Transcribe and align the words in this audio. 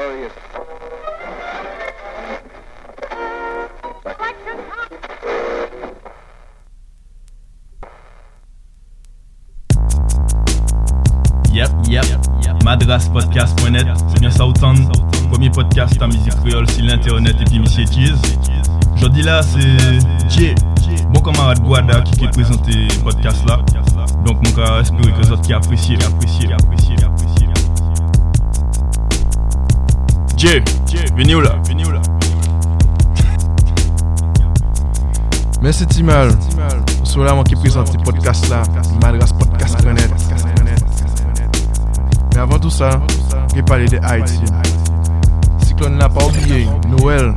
various 0.00 0.32
Yep, 11.52 11.70
yep, 11.88 12.04
madraspodcast.net, 12.64 13.86
c'est 14.08 14.20
bien 14.20 14.30
ça 14.30 14.46
autant. 14.46 14.74
Premier 15.30 15.50
podcast 15.50 16.00
en 16.00 16.06
musique 16.06 16.34
créole 16.44 16.68
sur 16.70 16.84
l'internet 16.84 17.36
et 17.40 17.44
puis 17.44 17.58
Monsieur 17.58 17.84
Cheese. 17.86 18.14
Jodi 18.96 19.22
là, 19.22 19.42
c'est 19.42 19.98
Jay, 20.28 20.54
mon 21.12 21.20
camarade 21.20 21.60
Guada 21.60 22.00
qui 22.02 22.24
est 22.24 22.28
présenté 22.28 22.86
podcast 23.02 23.44
là. 23.48 23.58
Donc, 24.24 24.36
mon 24.46 24.52
cas, 24.52 24.80
espérer 24.80 25.12
que 25.12 25.22
les 25.22 25.30
autres 25.32 25.42
qui 25.42 25.52
apprécient, 25.52 25.98
apprécient, 25.98 26.50
apprécient. 26.52 26.79
Jay, 30.40 30.64
venez 31.18 31.34
où 31.34 31.42
là, 31.42 31.56
où 31.68 31.90
là? 31.90 32.00
Merci 35.60 35.86
Timal. 35.86 36.30
C'est 37.04 37.18
là 37.18 37.34
moi 37.34 37.44
qui 37.44 37.54
présente 37.56 37.94
le 37.94 38.02
podcast 38.02 38.48
là, 38.48 38.62
Madras 39.02 39.34
Podcast.net. 39.38 40.10
Mais 42.32 42.40
avant 42.40 42.58
tout 42.58 42.70
ça, 42.70 43.02
je 43.50 43.56
vais 43.56 43.62
parler 43.62 43.84
de 43.84 43.98
Haïti. 44.02 44.40
Cyclone 45.58 45.98
n'a 45.98 46.08
pas 46.08 46.24
oublié, 46.24 46.66
Noël, 46.88 47.34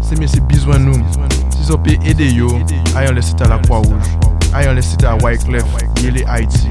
c'est 0.00 0.18
mais 0.18 0.26
c'est 0.26 0.40
besoin 0.40 0.78
de 0.78 0.84
nous. 0.84 1.04
Si 1.50 1.70
on 1.70 1.76
peut 1.76 1.98
aider 2.06 2.30
yo, 2.30 2.58
ayons 2.98 3.12
le 3.12 3.20
site 3.20 3.42
à 3.42 3.48
la 3.48 3.58
Croix-Rouge, 3.58 4.16
ayons 4.58 4.72
le 4.72 4.80
site 4.80 5.04
à 5.04 5.14
Wyclef, 5.16 5.66
et 6.02 6.10
les 6.10 6.24
Haïti. 6.24 6.70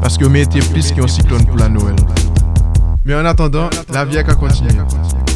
Parce 0.00 0.18
que 0.18 0.24
mettez 0.24 0.58
plus 0.58 0.90
qu'un 0.90 1.06
cyclone 1.06 1.46
pour 1.46 1.58
la 1.58 1.68
Noël. 1.68 1.94
Mais 3.04 3.14
en 3.14 3.24
attendant, 3.26 3.68
la 3.92 4.04
vie 4.06 4.16
a 4.16 4.22
qu'à 4.22 4.34
continuer. 4.34 4.72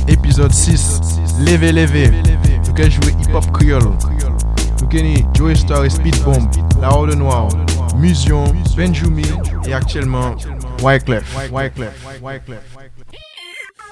Épisode 0.07 0.53
6, 0.53 1.01
Levez, 1.41 1.73
levez. 1.73 2.11
Nous 2.11 2.83
allons 2.83 2.91
jouer 2.91 3.15
hip-hop 3.21 3.53
créole. 3.53 3.83
Nous 3.83 4.99
avons 4.99 5.35
Joey 5.35 5.55
Star 5.55 5.85
et 5.85 5.91
Speed 5.91 6.23
Bomb, 6.25 6.49
La 6.81 6.91
Horde 6.91 7.15
Noire, 7.15 7.49
Musion, 7.97 8.45
Benjumi 8.75 9.27
et 9.67 9.75
actuellement 9.75 10.35
Wyclef. 10.83 11.37
Wyclef. 11.53 12.07
Wyclef. 12.23 12.63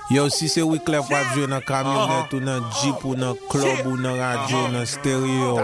Yo, 0.08 0.28
si 0.30 0.48
se 0.48 0.62
Wyclef 0.62 1.10
wap 1.10 1.32
jwe 1.34 1.46
nan 1.50 1.60
kamyonet 1.66 2.32
ou 2.34 2.40
nan 2.40 2.62
jeep 2.78 3.02
ou 3.04 3.16
nan 3.18 3.34
klub 3.50 3.86
ou 3.86 3.96
nan 3.98 4.14
radyo, 4.20 4.68
nan 4.70 4.86
stereo. 4.86 5.58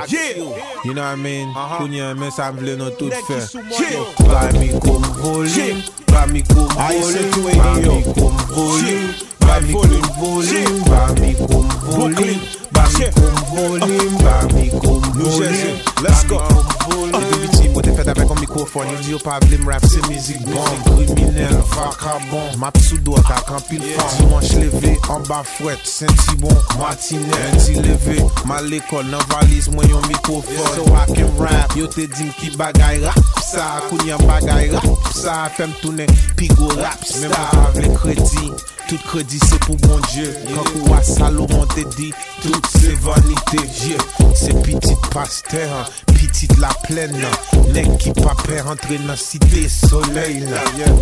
You 0.84 0.94
know 0.94 1.02
what 1.02 1.12
I 1.12 1.14
mean? 1.14 1.54
Kounye 1.54 2.14
men 2.18 2.30
sa 2.34 2.50
mvle 2.52 2.74
nan 2.76 2.90
tout 2.98 3.14
fe. 3.28 3.38
Ba 4.26 4.50
mi 4.58 4.68
koum 4.82 5.02
volim, 5.22 5.82
ba 6.10 6.26
mi 6.26 6.42
koum 6.42 6.66
volim, 6.74 7.30
ba 7.54 7.70
mi 7.78 8.02
koum 8.18 8.36
volim, 8.50 9.14
ba 9.38 9.60
mi 9.62 9.72
koum 9.72 9.96
volim, 10.18 10.82
ba 10.90 11.06
mi 11.20 11.34
koum 11.38 11.68
volim, 11.86 12.40
ba 12.72 12.84
mi 12.98 13.06
koum 13.14 13.34
volim, 13.54 14.18
ba 14.24 14.42
mi 14.54 14.70
koum 14.70 15.02
volim. 15.22 15.91
Let's 16.03 16.25
go 16.27 16.41
Debitiv 17.12 17.70
pou 17.77 17.83
te 17.84 17.92
fed 17.95 18.08
avèk 18.11 18.31
an 18.34 18.41
mikrofon 18.41 18.89
Yon 18.91 19.03
di 19.05 19.12
yo 19.12 19.20
pa 19.22 19.36
vle 19.45 19.61
m 19.61 19.69
rap 19.70 19.84
se 19.86 20.00
mizik 20.09 20.41
bon 20.48 20.81
Kriminel, 20.89 21.55
vaka 21.77 22.17
bon 22.27 22.56
Map 22.59 22.78
sou 22.83 22.98
do 23.06 23.14
tak 23.28 23.53
an 23.55 23.62
pil 23.69 23.84
fan 23.94 24.11
Dimanche 24.17 24.59
leve, 24.59 24.97
an 25.14 25.22
ba 25.28 25.42
fwet 25.47 25.86
Senti 25.86 26.34
bon, 26.42 26.59
matine 26.81 27.31
Menti 27.31 27.77
leve, 27.78 28.19
mal 28.50 28.67
ekol 28.75 29.06
Nan 29.12 29.22
valiz 29.31 29.70
mwen 29.70 29.92
yon 29.92 30.11
mikrofon 30.11 30.75
So 30.75 30.89
I 30.91 31.06
can 31.14 31.31
rap 31.39 31.78
Yo 31.78 31.86
te 31.92 32.09
dim 32.11 32.34
ki 32.41 32.50
bagay 32.59 32.98
rap 33.06 33.22
Sa 33.47 33.69
akoun 33.78 34.03
yon 34.11 34.27
bagay 34.27 34.75
rap 34.75 35.09
Sa 35.14 35.44
fèm 35.55 35.70
toune 35.84 36.11
pigo 36.41 36.72
rap 36.83 36.98
Mèm 37.22 37.31
pa 37.39 37.70
vle 37.78 37.94
kredi 37.94 38.50
Tout 38.91 38.98
kredi 39.06 39.39
se 39.39 39.56
pou 39.62 39.78
bon 39.87 40.03
dje 40.11 40.27
Kankou 40.50 40.98
a 40.98 41.00
salo 41.06 41.47
mwen 41.55 41.70
te 41.77 41.87
di 41.94 42.11
Tout 42.42 42.75
se 42.75 42.98
vanite 43.06 43.62
je 43.70 43.94
Se 44.34 44.50
pitit 44.64 45.10
paste 45.12 45.62
an 45.69 45.91
pitit 46.32 46.56
la 46.59 46.69
plaine 46.87 47.28
Nek 47.75 47.98
ki 48.00 48.12
pa 48.16 48.34
pe 48.43 48.60
rentre 48.65 48.98
nan 49.06 49.16
site 49.16 49.66
soleil 49.70 50.48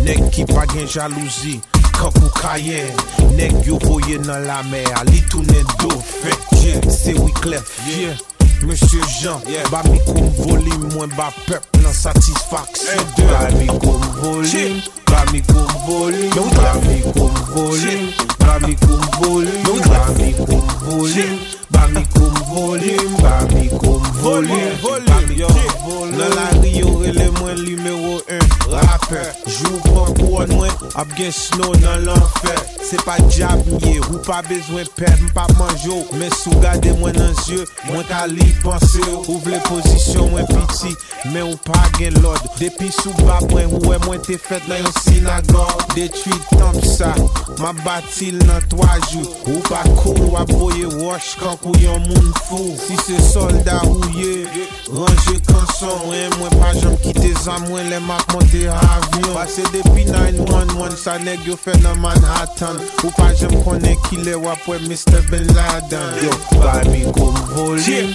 Nek 0.05 0.29
ki 0.33 0.45
pa 0.49 0.65
gen 0.71 0.87
jalouzi 0.87 1.59
Kakou 1.97 2.31
kayen 2.39 2.91
Nek 3.37 3.61
yo 3.67 3.79
voye 3.85 4.19
nan 4.25 4.45
la 4.47 4.61
mer 4.71 4.91
Li 5.11 5.21
toune 5.31 5.63
do 5.79 5.91
fek 5.99 6.51
yeah. 6.63 6.89
Se 6.89 7.15
wiklef 7.19 7.71
yeah. 7.87 8.15
Monsie 8.61 9.01
Jean. 9.19 9.39
Ba 9.71 9.81
mi 9.89 9.99
koum 10.05 10.27
volim 10.41 10.89
Mwen 10.95 11.15
ba 11.17 11.31
pep 11.47 11.65
nan 11.81 11.93
satisfaksyon 11.93 13.15
Ba 13.23 13.47
mi 13.57 13.67
koum 13.79 14.03
volim 14.21 14.81
Ba 15.07 15.23
mi 15.31 15.41
koum 15.47 15.71
volim 15.87 16.51
Ba 16.59 16.75
mi 16.83 17.01
koum 17.15 17.41
volim 17.55 18.11
Ba 18.39 18.59
mi 18.67 18.75
koum 18.83 19.09
volim 19.21 19.89
Ba 19.89 20.05
mi 20.19 20.33
koum 20.43 20.77
volim 20.85 21.60
Pa 21.81 21.87
mi 21.87 22.05
koum 22.13 22.33
volim, 22.53 23.15
pa 23.17 23.41
mi 23.55 23.67
koum 23.69 24.03
volim 24.21 24.77
Pa 24.81 25.19
mi 25.27 25.41
koum 25.41 25.71
volim 25.85 26.17
Nan 26.19 26.29
la 26.35 26.49
riyo 26.61 26.99
rele 27.01 27.31
mwen 27.39 27.57
limero 27.65 28.21
1 28.29 28.51
Rapper, 28.69 29.31
jou 29.47 29.79
pran 29.87 30.13
pou 30.19 30.43
an 30.43 30.53
mwen 30.53 30.75
Ap 31.01 31.09
gen 31.17 31.33
snow 31.33 31.73
nan 31.81 32.05
l'anfer 32.05 32.59
Se 32.85 32.99
pa 33.05 33.15
jab 33.33 33.63
mye, 33.65 33.95
ou 34.11 34.21
pa 34.27 34.43
bezwen 34.45 34.85
pep 34.93 35.23
Mpa 35.25 35.47
manjo, 35.57 36.03
men 36.19 36.29
sou 36.37 36.53
gade 36.61 36.93
mwen 36.99 37.17
nan 37.17 37.33
zye 37.41 37.65
Mwen 37.87 38.05
ta 38.11 38.27
li 38.29 38.45
panse 38.61 39.01
yo 39.01 39.23
Ou 39.23 39.39
vle 39.41 39.57
posisyon 39.65 40.29
mwen 40.35 40.45
piti 40.51 40.93
Men 41.33 41.47
ou 41.47 41.57
pa 41.65 41.81
gen 41.97 42.13
lod 42.21 42.45
Depi 42.59 42.91
sou 42.99 43.25
ba 43.25 43.39
mwen, 43.49 43.73
ou 43.79 43.95
e 43.95 43.99
mwen 44.05 44.21
te 44.27 44.37
fet 44.37 44.69
nan 44.69 44.83
yon 44.83 44.97
sinagor 44.99 45.73
Detui 45.95 46.37
tamp 46.53 46.77
sa 46.85 47.09
Ma 47.57 47.73
batil 47.81 48.37
nan 48.45 48.61
3 48.69 49.01
jou 49.09 49.25
Ou 49.49 49.65
pa 49.71 49.81
kou, 50.03 50.35
ap 50.37 50.53
voye 50.53 50.85
wosh 51.01 51.33
kankou 51.41 51.70
pou 51.71 51.81
yon 51.81 51.99
moun 52.07 52.31
fou 52.47 52.75
Si 52.79 52.95
se 53.05 53.17
solda 53.31 53.79
ouye 53.87 54.45
Range 54.91 55.35
konson 55.47 55.93
Mwen 56.05 56.29
mwen 56.37 56.55
pa 56.59 56.73
jom 56.79 56.97
kite 57.03 57.31
zan 57.43 57.67
mwen 57.69 57.89
Le 57.91 57.99
mak 58.05 58.25
monte 58.33 58.65
avyon 58.67 59.33
Pase 59.35 59.63
depi 59.73 60.05
911 60.09 60.97
Sa 61.01 61.17
neg 61.23 61.45
yo 61.47 61.55
fe 61.57 61.73
nan 61.83 61.99
Manhattan. 62.01 62.79
Ou 63.03 63.11
pa 63.17 63.31
jom 63.37 63.53
konen 63.65 63.97
ki 64.07 64.21
le 64.25 64.35
wapwe 64.41 64.79
Mr. 64.87 65.21
Bin 65.31 65.47
Laden. 65.55 66.19
Yo, 66.23 66.33
ba 66.59 66.81
mi 66.89 67.05
koum 67.15 67.37
volim 67.55 68.13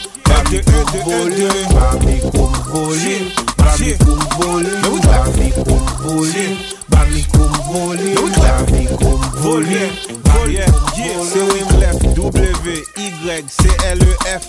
mi 0.50 0.60
koum 0.66 0.86
volim 1.06 1.56
mi 2.04 2.18
koum 2.30 2.52
volim 2.70 3.26
mi 3.78 3.92
koum 4.04 4.22
volim 4.38 4.86
mi 5.38 5.50
koum 5.62 5.86
volim 6.02 6.56
Babi 6.88 7.22
koum 7.32 7.52
volim 7.70 8.30
Babi 8.36 8.86
koum 9.00 9.20
volim 9.42 10.15
Oh 10.34 10.46
yeah, 10.48 10.66
yeah. 10.96 11.22
Se 11.22 11.38
Wimlef, 11.38 11.96
W, 12.14 12.84
Y, 12.96 13.44
C, 13.48 13.68
L, 13.84 14.02
E, 14.02 14.16
F. 14.26 14.44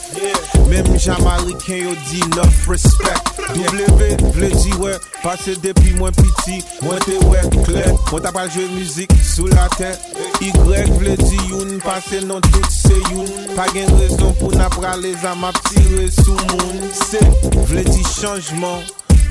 Mem 0.67 0.97
jamariken 0.97 1.77
yo 1.83 1.95
di 2.09 2.19
nof 2.35 2.67
respect. 2.67 3.37
W, 3.55 4.17
vle 4.33 4.49
di 4.49 4.73
we, 4.79 4.91
pase 5.23 5.55
depi 5.61 5.93
mwen 5.93 6.11
piti 6.11 6.63
Mwen 6.81 6.99
te 7.05 7.15
we, 7.29 7.39
kler, 7.63 7.93
mwen 8.11 8.23
ta 8.23 8.33
pal 8.35 8.49
jwe 8.51 8.67
mizik 8.75 9.13
sou 9.23 9.47
la 9.47 9.69
ten 9.77 9.95
Y, 10.43 10.51
vle 10.97 11.15
di 11.15 11.39
youn, 11.47 11.77
pase 11.85 12.21
nan 12.27 12.43
tout 12.51 12.69
se 12.73 12.97
youn. 13.07 13.31
Pa 13.55 13.69
gen 13.73 13.89
rezon 14.01 14.35
pou 14.41 14.51
na 14.57 14.67
prale 14.75 15.15
zan 15.23 15.39
ma 15.41 15.53
ptire 15.55 16.09
sou 16.19 16.35
moun 16.51 16.87
Se, 17.07 17.23
vle 17.69 17.87
di 17.87 18.03
chanjman 18.17 18.83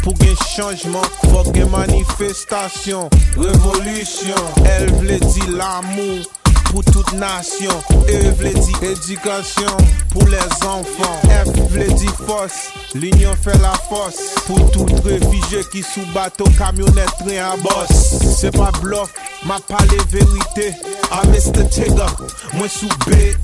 Pou 0.06 0.14
gen 0.22 0.36
chanjman 0.38 1.02
Fok 1.32 1.48
gen 1.56 1.66
manifestasyon 1.72 3.10
Revolusyon 3.34 4.66
El 4.76 4.92
vle 5.00 5.18
di 5.24 5.48
l'amou 5.50 6.22
Pour 6.70 6.84
toute 6.84 7.12
nation, 7.14 7.72
E 8.06 8.30
vle 8.38 8.52
di 8.52 8.72
éducation 8.82 9.76
pour 10.10 10.26
les 10.28 10.66
enfants. 10.66 11.20
F 11.30 11.48
vle 11.70 11.86
di 11.94 12.08
force, 12.26 12.72
l'union 12.94 13.34
fait 13.40 13.56
la 13.62 13.72
force 13.88 14.34
Pour 14.46 14.70
tout 14.72 14.86
réfugié 15.04 15.62
qui 15.70 15.82
sous 15.82 16.04
bateau, 16.12 16.44
camionnette, 16.58 17.06
train 17.20 17.52
à 17.52 17.56
boss 17.56 18.18
C'est 18.38 18.50
pas 18.50 18.72
bluff, 18.80 19.12
ma 19.44 19.58
parle 19.60 19.88
vérité. 20.10 20.74
A 21.12 21.24
Mr. 21.28 21.68
Tigger, 21.70 22.16
moi 22.54 22.68
sous 22.68 22.88
BET 23.06 23.36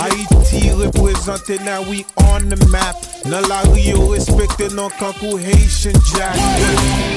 Haiti 0.00 0.70
reprezentè 0.80 1.58
nan 1.64 1.84
we 1.88 2.04
on 2.32 2.48
the 2.48 2.56
map. 2.72 2.96
Nan 3.28 3.44
la 3.48 3.60
Rio 3.74 4.06
respektè 4.14 4.70
nan 4.72 4.88
kankou 4.98 5.36
Haitian 5.36 5.98
Jack. 6.08 6.40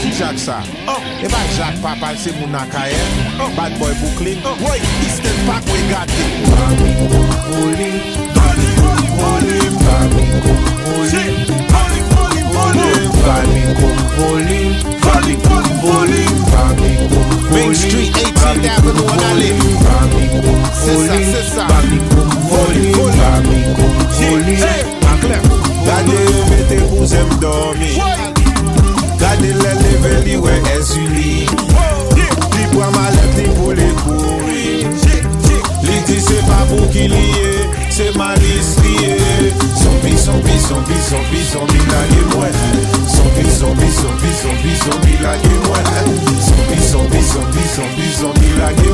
Ki 0.01 0.12
Jack 0.18 0.38
sa? 0.38 0.59
E 1.24 1.31
ba 1.31 1.39
Jack 1.56 1.80
papal 1.81 2.19
se 2.19 2.35
moun 2.39 2.56
akaye 2.59 3.00
oh, 3.39 3.47
Bad 3.56 3.80
boy 3.80 3.95
Brooklyn. 4.01 4.44
Oh, 4.44 4.57
Woy, 4.59 4.83
Eastern 5.07 5.39
Park 5.47 5.63
we 5.71 5.80
gati 5.88 6.27
Mami, 6.51 6.91
oli, 7.63 7.91
doni, 8.35 8.69
oli, 9.31 9.59
mami, 9.80 10.25
oli 11.00 11.82
Bami 13.25 13.64
koum 13.80 14.00
poli 14.16 14.62
Bami 15.04 15.34
koum 15.46 15.66
poli 15.81 16.24
Bami 16.52 16.90
koum 17.12 17.30
poli 17.50 17.64
Big 17.64 17.75
Street 17.75 18.12
18th 18.16 18.68
Avenue 18.75 19.10
an 19.14 19.24
ale 19.30 19.50
Bami 19.86 20.24
koum 20.44 20.62
poli 20.84 21.22
Bami 21.70 21.98
koum 22.12 22.31
poli 22.50 22.86
Bami 23.20 23.58
koum 23.75 23.96
poli 24.18 25.64
Gade 25.86 26.20
mette 26.50 26.78
pou 26.90 27.06
zem 27.06 27.30
dormi 27.40 27.92
Gade 29.20 29.52
le 29.62 29.74
leve 29.81 30.14
li 30.26 30.38
we 30.38 30.54
esuli 30.78 31.46
Li 32.16 32.66
pou 32.72 32.81
amalet 32.88 33.38
li 33.38 33.48
pou 33.58 33.76
le 33.76 33.90
kouri 34.04 34.88
Li 35.84 36.00
di 36.08 36.19
se 36.24 36.40
pa 36.48 36.64
pou 36.72 36.88
ki 36.96 37.10
liye 37.12 37.68
Se 37.92 38.10
manis 38.18 38.74
liye 38.86 39.54
Sombi, 39.84 40.18
sombi, 40.18 40.60
sombi, 40.68 41.00
sombi, 41.12 41.46
sombi 41.52 41.88
Nanye 41.92 42.28
mwen 42.34 42.93
Zombie, 43.24 43.52
zombie, 43.60 43.92
zombie, 43.92 44.34
zombie, 44.42 44.75
zombie, 44.84 45.18
lage 45.24 45.56
Zombie, 46.48 46.81
zombie, 46.92 47.24
zombie, 47.31 47.68
zombie, 47.75 48.12
zombie, 48.20 48.52
lage 48.60 48.90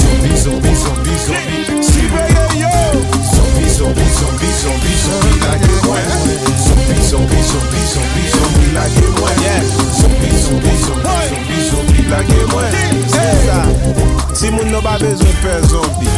Zombie, 0.00 0.36
zombie, 0.36 0.76
zombie, 0.84 1.18
zombie, 1.26 1.82
si 1.82 2.02
yo 2.60 2.70
Zombie, 3.34 3.68
zombie, 3.78 4.10
zombie, 4.20 4.52
zombie, 4.62 4.96
zombie, 5.04 5.36
lage 5.44 5.74
Zombie, 6.66 7.02
zombie, 7.10 7.42
zombie, 7.50 7.84
zombie, 7.92 8.26
zombie, 8.30 8.68
lage 8.76 9.06
Zombie, 10.00 10.34
zombie, 10.44 10.76
zombie, 10.84 11.16
zombie, 11.30 11.62
zombie, 11.70 12.02
ça 13.44 13.62
Si 14.34 14.50
moun 14.50 14.70
nou 14.70 14.80
ba 14.82 14.96
bezon 14.98 15.34
fè 15.42 15.60
zombi 15.68 16.08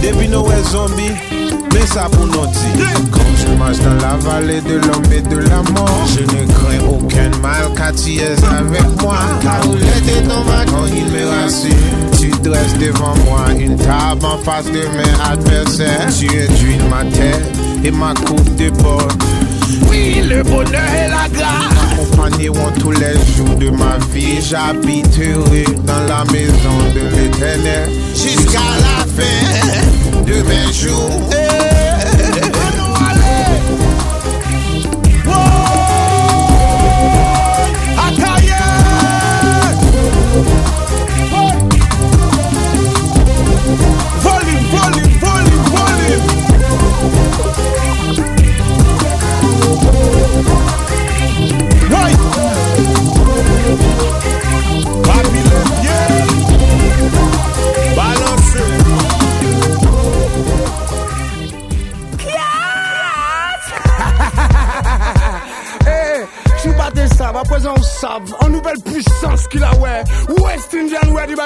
Depi 0.00 0.28
nou 0.28 0.44
wè 0.48 0.62
zombi 0.70 1.37
Mais 1.72 1.86
ça 1.86 2.08
pour 2.10 2.26
nous 2.26 2.46
dire. 2.46 3.00
Quand 3.12 3.20
je 3.36 3.54
marche 3.58 3.78
dans 3.78 3.94
la 3.94 4.16
vallée 4.16 4.60
de 4.60 4.74
l'homme 4.74 5.12
et 5.12 5.20
de 5.20 5.36
la 5.36 5.62
mort 5.72 6.06
Je 6.06 6.20
ne 6.20 6.46
crains 6.46 6.86
aucun 6.88 7.30
mal 7.40 7.72
car 7.76 7.92
tu 7.94 8.16
es 8.16 8.44
avec 8.44 9.02
moi. 9.02 9.18
Car 9.42 9.60
est 9.64 10.28
dans 10.28 10.44
ma 10.44 10.64
quand 10.66 10.86
il 10.86 11.06
me 11.06 11.26
rassure 11.26 11.70
Tu 12.18 12.30
dresses 12.42 12.78
devant 12.78 13.14
moi 13.26 13.46
une 13.58 13.76
table 13.76 14.24
en 14.24 14.38
face 14.38 14.66
de 14.66 14.80
mes 14.80 15.32
adversaires. 15.32 16.08
Tu 16.18 16.26
induis 16.26 16.78
ma 16.90 17.04
tête 17.04 17.56
et 17.84 17.90
ma 17.90 18.14
coupe 18.14 18.56
de 18.56 18.70
bord 18.70 19.08
oui, 19.90 20.22
le 20.26 20.42
bonheur 20.42 20.88
et 20.94 21.08
la 21.08 21.28
grâce. 21.28 22.16
M'accompagneront 22.16 22.70
tous 22.78 22.92
les 22.92 23.14
jours 23.36 23.56
de 23.58 23.70
ma 23.70 23.98
vie. 24.12 24.40
J'habiterai 24.40 25.64
dans 25.84 26.04
la 26.08 26.24
maison 26.32 26.78
de 26.94 27.16
l'éternel 27.16 27.90
jusqu'à 28.14 28.58
la 28.80 29.04
fin 29.06 30.22
de 30.24 30.42
mes 30.42 30.72
jours. 30.72 31.47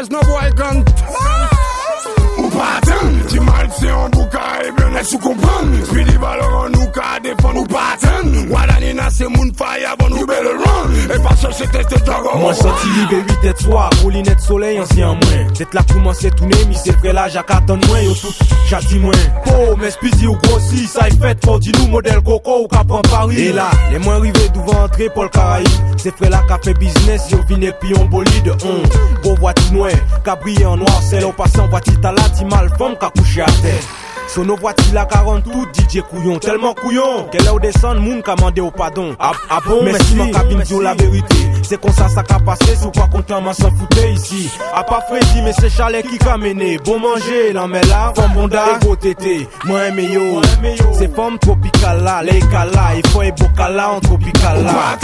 Sometimes 0.03 0.27
no 0.27 0.35
boy 0.35 0.42
dragon. 12.53 12.63
Moi 12.63 12.73
sorti 12.73 12.89
libre 12.89 13.25
8 13.43 13.49
et 13.49 13.63
soir, 13.63 13.91
roulinette 14.03 14.41
soleil 14.41 14.81
ancien 14.81 15.09
moins. 15.09 15.53
Tête 15.55 15.75
là 15.75 15.83
commencé 15.93 16.31
tourner, 16.31 16.65
mi 16.69 16.75
c'est 16.75 16.97
frère 16.99 17.15
là, 17.15 17.29
j'attends 17.29 17.77
moins, 17.89 18.01
yo 18.01 18.15
tout, 18.15 18.35
j'attends 18.69 18.99
moins. 19.01 19.13
Oh, 19.47 19.77
mais 19.79 19.91
spizi 19.91 20.27
ou 20.27 20.37
grossi, 20.37 20.87
ça 20.87 21.09
est 21.09 21.21
fait 21.21 21.39
pour 21.41 21.59
dis 21.59 21.73
nous 21.79 21.89
modèle 21.89 22.21
coco 22.21 22.65
ou 22.65 22.69
prendre 22.69 23.03
Paris. 23.03 23.41
Et 23.41 23.53
là, 23.53 23.71
les 23.91 23.99
moins 23.99 24.17
arrivés 24.17 24.49
devant 24.55 24.85
entrer 24.85 25.09
pour 25.11 25.25
le 25.25 25.29
Caraïbe. 25.29 25.69
C'est 25.97 26.15
frère 26.17 26.31
là 26.31 26.43
qu'a 26.47 26.59
fait 26.59 26.75
business, 26.75 27.31
yo 27.31 27.39
vine 27.49 27.73
puis 27.81 27.95
on 27.99 28.05
bolide. 28.05 28.51
Hum, 28.65 28.83
beau 29.23 29.35
voiture 29.37 29.73
noire, 29.73 29.91
qu'a 30.25 30.37
brillé 30.37 30.67
en 30.67 30.77
noir, 30.77 31.01
c'est 31.09 31.21
là 31.21 31.29
au 31.29 31.33
passant 31.33 31.69
voiture 31.69 32.01
là, 32.03 32.29
ti 32.37 32.45
mal 32.45 32.69
femme 32.79 32.97
qu'a 32.99 33.11
couché 33.11 33.43
à 33.43 33.47
terre. 33.47 34.02
Son 34.29 34.45
nos 34.45 34.57
voitures 34.57 34.95
la 34.95 35.05
40 35.05 35.45
tout 35.45 35.67
DJ 35.75 36.01
couillon 36.03 36.39
Tellement 36.39 36.75
couillon 36.75 37.29
Qu'elle 37.31 37.45
est 37.45 37.51
au 37.51 37.61
descend 37.61 37.99
moun 37.99 38.23
qu'a 38.23 38.35
mandé 38.37 38.61
au 38.61 38.71
pardon. 38.71 39.15
Ah, 39.19 39.33
ah 39.51 39.59
bon 39.67 39.83
mais 39.85 39.99
si 40.05 40.15
ma 40.15 40.29
cabine 40.31 40.63
dit 40.63 40.75
la 40.81 40.95
vérité. 40.95 41.37
C'est 41.63 41.81
comme 41.81 41.93
ça 41.93 42.09
ça 42.09 42.23
qu'a 42.23 42.39
passé 42.39 42.77
Si 42.77 42.87
ou 42.87 42.91
pas 42.91 43.09
content 43.09 43.41
m'en 43.41 43.53
s'en 43.53 43.71
foutait 43.71 44.13
ici. 44.13 44.51
A 44.75 44.83
pas 44.85 45.01
Freddy 45.09 45.43
mais 45.43 45.53
c'est 45.53 45.69
Chalet 45.71 46.07
qui 46.07 46.19
qu'a 46.19 46.37
mené. 46.39 46.79
Bon 46.79 46.99
manger 46.99 47.53
l'en 47.53 47.69
met 47.69 47.83
là 47.85 48.13
Femme 48.17 48.33
bonda 48.35 48.65
et 48.75 48.85
beau 48.85 48.97
tété. 48.97 49.49
Moi 49.65 49.87
aimé 49.89 50.09
yo. 50.11 50.41
C'est 50.93 51.15
femme 51.15 51.39
tropicale 51.39 52.03
là 52.03 52.23
Les 52.23 52.41
cala 52.41 52.95
Il 52.97 53.07
faut 53.11 53.21
un 53.21 53.31
beau 53.31 53.49
cala 53.57 53.91
en 53.91 54.01
tropical 54.01 54.65
là 54.65 54.99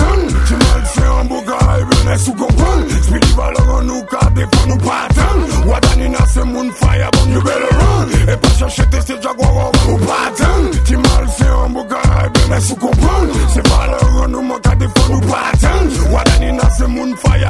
Tu 0.46 0.54
m'as 0.54 0.84
fait 0.84 1.20
un 1.20 1.24
beau 1.24 1.42
gars 1.42 1.78
Et 1.80 2.04
bien 2.06 2.16
sous 2.16 2.32
comprendre 2.32 2.84
Speedy 3.02 3.32
valeur 3.36 3.74
en 3.74 3.82
nous 3.82 4.02
qu'a 4.04 4.30
défend 4.34 4.66
nous 4.68 4.78
pas 4.78 5.06
attendre 5.08 5.66
Wadanina 5.66 6.18
c'est 6.32 6.44
moun 6.44 6.70
fire 6.72 7.10
Bon 7.12 7.32
you 7.32 7.40
better 7.42 7.74
run. 7.74 8.32
Et 8.32 8.36
pas 8.36 8.48
chercher 8.58 8.82
tester 9.08 9.22
Jaguar 9.22 9.70
ou 9.88 9.98
pattern 9.98 10.70
Ti 10.84 10.96
mal 10.96 11.28
se 11.28 11.44
an 11.44 11.72
bou 11.72 11.84
garay 11.84 12.28
ben 12.34 12.52
e 12.52 12.60
ou 12.72 12.76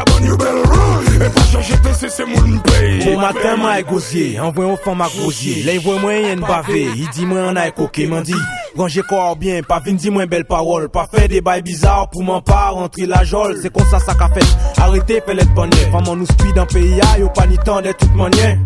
bon 0.04 0.24
you 0.24 0.36
run 0.36 1.04
E 1.18 1.30
pa 1.30 1.42
chanje 1.50 1.76
te 1.82 1.94
se 1.94 2.08
se 2.08 2.24
moun 2.24 2.60
pay 2.60 3.04
Bon 3.04 3.20
matin 3.20 3.56
ma 3.56 3.80
e 3.80 3.82
gozye, 3.82 4.38
envoye 4.40 4.70
ou 4.70 4.76
fan 4.76 4.96
ma 4.96 5.08
grosye 5.08 5.64
La 5.64 5.74
y 5.74 5.78
voye 5.78 6.00
mwen 6.00 6.24
yen 6.24 6.40
bave, 6.40 6.84
y 6.94 7.08
di 7.14 7.26
mwen 7.26 7.50
an 7.50 7.58
a 7.58 7.66
e 7.68 7.74
koke 7.74 8.06
Man 8.08 8.22
di, 8.22 8.36
ranger 8.76 9.06
kor 9.10 9.36
bien, 9.36 9.64
pa 9.66 9.80
vin 9.80 9.98
di 9.98 10.10
mwen 10.10 10.30
bel 10.30 10.46
parol 10.46 10.88
Pa 10.88 11.08
fe 11.10 11.26
de 11.28 11.42
bay 11.42 11.62
bizar 11.62 12.08
pou 12.12 12.22
man 12.22 12.42
pa 12.46 12.70
rentri 12.76 13.06
la 13.10 13.24
jol 13.24 13.56
Se 13.62 13.72
kon 13.74 13.86
sa 13.90 14.00
sa 14.00 14.14
ka 14.18 14.30
fet, 14.34 14.56
arete 14.78 15.20
fe 15.26 15.34
let 15.34 15.54
bonye 15.58 15.90
Faman 15.92 16.22
nou 16.22 16.30
speed 16.30 16.58
an 16.58 16.70
peyi 16.70 17.00
a, 17.02 17.14
yo 17.18 17.30
pa 17.34 17.46
ni 17.50 17.58
tan 17.66 17.82
de 17.82 17.92
tout 17.92 18.14
manye 18.14 18.58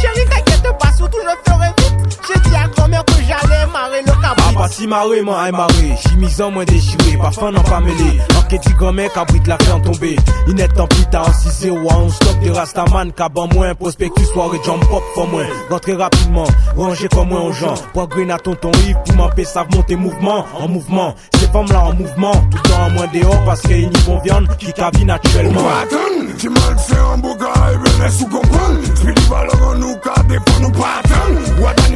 Chérie, 0.00 0.24
t'inquiète 0.28 0.78
pas, 0.80 0.92
surtout 0.96 1.18
je 1.22 1.50
ferai. 1.50 1.81
J'ai 2.26 2.40
dit 2.40 2.56
à 2.56 2.68
grand-mère 2.68 3.04
que 3.04 3.14
j'allais 3.14 3.66
marrer 3.72 4.00
le 4.00 4.12
cabrit. 4.12 4.44
Ah, 4.48 4.58
pas 4.58 4.68
si 4.68 4.86
marrer, 4.86 5.22
moi, 5.22 5.42
aïe 5.42 5.52
marrer. 5.52 5.96
Chimisan, 6.06 6.50
moins 6.50 6.64
déchiré, 6.64 7.16
pas 7.16 7.30
fin, 7.30 7.50
non 7.50 7.62
pas 7.62 7.80
mêlé. 7.80 8.20
En 8.36 8.56
dit 8.56 8.74
grand-mère, 8.74 9.12
cabrit 9.12 9.40
la 9.46 9.58
fait 9.58 9.72
en 9.72 9.80
tomber. 9.80 10.16
Il 10.46 10.54
n'est 10.54 10.80
en 10.80 10.86
plus 10.86 11.06
tard, 11.06 11.34
6 11.34 11.48
0 11.62 11.78
on 11.90 12.08
stock 12.10 12.40
de 12.40 12.50
Rastaman, 12.50 13.12
caban 13.12 13.48
moins, 13.54 13.74
prospectus, 13.74 14.26
soirée, 14.26 14.60
jump 14.64 14.84
pop, 14.88 15.02
for 15.14 15.28
moins. 15.28 15.46
Rentrer 15.70 15.94
rapidement, 15.94 16.46
ranger 16.76 17.08
comme 17.08 17.28
moins 17.28 17.42
aux 17.42 17.52
gens. 17.52 17.74
Pour 17.92 18.02
à 18.02 18.38
tonton 18.38 18.72
Yves, 18.86 18.96
pour 19.06 19.16
m'empêcher, 19.16 19.48
savent 19.48 19.68
monter 19.74 19.96
mouvement, 19.96 20.46
en 20.58 20.68
mouvement. 20.68 21.14
Ces 21.38 21.46
femmes 21.46 21.70
là 21.70 21.84
en 21.84 21.94
mouvement, 21.94 22.32
tout 22.50 22.58
le 22.62 22.70
temps 22.70 22.82
en 22.82 22.90
moins 22.90 23.06
dehors, 23.12 23.44
parce 23.44 23.60
qu'il 23.62 23.70
y 23.72 23.74
a 23.74 23.78
une 23.78 23.92
bonne 24.06 24.20
viande 24.24 24.56
qui 24.58 24.72
cabine 24.72 25.08
naturellement. 25.08 25.60
Attends, 25.82 26.36
tu 26.38 26.48
mal 26.48 26.78
fait 26.78 26.96
un 27.14 27.18
beau 27.18 27.34
gars, 27.36 27.72
et 27.72 27.98
bien, 27.98 28.08
sous 28.10 28.26
comprendre. 28.26 28.78
Speedy 28.94 29.22
valeur 29.28 29.74
nous 29.78 29.96
ka 30.04 30.14
defon 30.28 30.60
nou 30.62 30.70
patan 30.76 31.34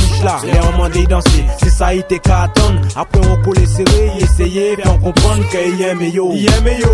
fiche 0.00 0.22
là 0.22 0.38
Les 0.44 0.52
on 0.72 0.78
mandé 0.78 1.06
danser 1.06 1.44
C'est 1.58 1.70
ça 1.70 1.94
il 1.94 2.00
était 2.00 2.18
qu'à 2.18 2.42
attendre 2.42 2.80
Après 2.96 3.20
on 3.20 3.36
colle 3.42 3.66
serré 3.66 4.12
Essayer 4.18 4.76
Faire 4.76 4.98
comprendre 5.00 5.48
qu'il 5.50 5.78
y 5.78 5.84
a 5.84 5.94
yo. 5.94 6.32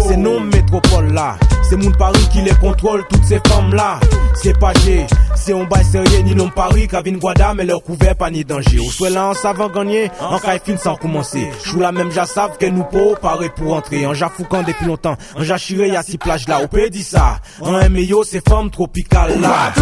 C'est 0.09 0.17
non 0.17 0.41
métropole 0.41 1.13
là 1.13 1.37
C'est 1.68 1.76
mon 1.76 1.90
Paris 1.90 2.28
qui 2.32 2.42
les 2.42 2.54
contrôle 2.54 3.04
Toutes 3.08 3.25
ces 3.25 3.40
femmes 3.49 3.75
là 3.75 3.99
C'est 4.35 4.56
pas 4.58 4.73
G 4.85 5.04
C'est 5.35 5.52
on 5.52 5.64
bail 5.64 5.85
sérieux 5.85 6.20
ni 6.20 6.35
non 6.35 6.49
Paris 6.49 6.87
Kavin 6.87 7.12
Guada 7.14 7.54
mais 7.54 7.64
leur 7.64 7.82
couvert 7.82 8.14
pas 8.14 8.30
ni 8.30 8.44
danger. 8.44 8.78
Ou 8.78 8.90
soit 8.90 9.11
là 9.11 9.28
en 9.28 9.35
savant 9.35 9.68
gagner 9.68 10.11
En 10.20 10.38
caille 10.38 10.61
fin 10.64 10.76
sans 10.76 10.94
commencer 10.96 11.49
Chou 11.64 11.80
la 11.80 11.90
même 11.90 12.12
ja 12.12 12.25
savent 12.25 12.56
que 12.56 12.66
nous 12.66 12.85
pas 12.85 13.16
parer 13.20 13.50
pour 13.50 13.75
entrer. 13.75 14.06
En 14.06 14.14
ja 14.14 14.28
foucan 14.28 14.62
depuis 14.62 14.87
longtemps 14.87 15.16
En 15.37 15.42
ja 15.42 15.56
chiré 15.56 15.88
y'a 15.88 16.02
six 16.02 16.18
plages 16.18 16.46
là. 16.46 16.62
Ou 16.62 16.68
peut 16.68 16.88
dire 16.88 17.04
ça. 17.04 17.40
En 17.61 17.73
MIO 17.90 18.23
c'est 18.23 18.49
femmes 18.49 18.70
tropicales 18.70 19.40
là. 19.40 19.73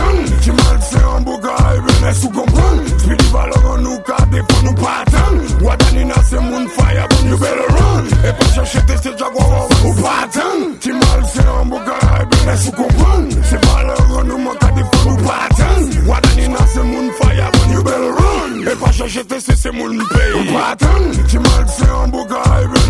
Un 1.17 1.21
beau 1.21 1.39
gars 1.39 1.57
et 1.77 2.01
bien 2.01 2.13
sous 2.15 2.31
comprendre 2.31 2.83
Speedy 2.99 3.27
valeur 3.33 3.71
en 3.71 3.79
nous 3.79 3.99
car 4.07 4.27
défend 4.29 4.63
nous 4.65 4.75
pas 4.75 5.03
attendre. 5.07 5.43
Wadanina 5.63 6.15
c'est 6.29 6.41
mon 6.41 6.67
fire 6.69 7.09
bon 7.11 7.29
you 7.29 7.37
better 7.39 7.69
run. 7.69 8.05
Et 8.29 8.33
pas 8.33 8.53
chercher 8.55 8.81
tester 8.87 9.11
Jaguar 9.19 9.69
ou 9.85 9.95
pas 9.95 10.25
attendre. 10.25 10.79
Timal 10.81 11.25
c'est 11.33 11.41
un 11.41 11.65
beau 11.75 11.85
gars 11.85 12.23
et 12.23 12.45
bien 12.45 12.57
sous 12.57 12.73
comprendre 12.73 13.29
C'est 13.43 13.65
valeur 13.67 14.19
en 14.19 14.25
nous 14.25 14.39
man 14.39 14.55
car 14.61 14.73
défend 14.73 15.11
nous 15.11 15.17
pas 15.17 15.49
attendre 15.51 16.09
Wadanina 16.09 16.59
c'est 16.73 16.83
mon 16.83 17.13
fire 17.13 17.51
bon 17.53 17.73
you 17.73 17.83
better 17.83 18.11
run. 18.11 18.73
Et 18.73 18.77
pas 18.77 18.93
chercher 18.93 19.25
tester 19.25 19.55
c'est 19.57 19.73
mon 19.73 19.89
pay 19.89 20.33
Ou 20.35 20.53
pas 20.53 20.73
attendre 20.73 21.27
Timal 21.27 21.67
c'est 21.69 21.85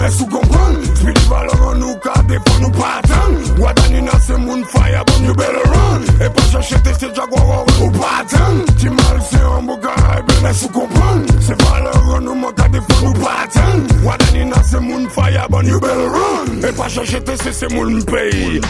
lè 0.05 0.11
sou 0.13 0.27
kompran 0.29 0.77
Spidi 0.99 1.25
valor 1.31 1.63
an 1.71 1.81
nou 1.81 1.97
ka 2.05 2.15
defan 2.29 2.61
nou 2.63 2.73
patan 2.77 3.37
Wadani 3.61 4.03
nan 4.05 4.21
se 4.27 4.37
moun 4.41 4.65
faya 4.73 5.05
bon 5.09 5.25
you 5.29 5.35
better 5.39 5.65
run 5.73 6.05
E 6.21 6.29
pa 6.37 6.47
chache 6.53 6.79
teste 6.85 7.11
jagwar 7.17 7.65
ou 7.81 7.91
patan 7.97 8.63
Ti 8.81 8.93
mal 8.93 9.21
se 9.31 9.41
an 9.55 9.71
bugay 9.71 10.23
be 10.29 10.39
lè 10.45 10.55
sou 10.61 10.73
kompran 10.77 11.25
Se 11.47 11.57
valor 11.65 12.17
an 12.19 12.29
nou 12.29 12.37
man 12.43 12.55
ka 12.59 12.69
defan 12.75 13.05
nou 13.07 13.14
patan 13.14 13.14
Wadani 13.45 14.45
nan 14.49 14.65
se 14.65 14.79
moun 14.81 15.07
faya 15.09 15.47
bon 15.51 15.67
you 15.67 15.79
better 15.79 16.09
run 16.09 16.65
E 16.65 16.73
pa 16.73 16.89
chache 16.89 17.21
teste 17.21 17.53
se 17.53 17.69
moun 17.75 18.01
peyi 18.03 18.61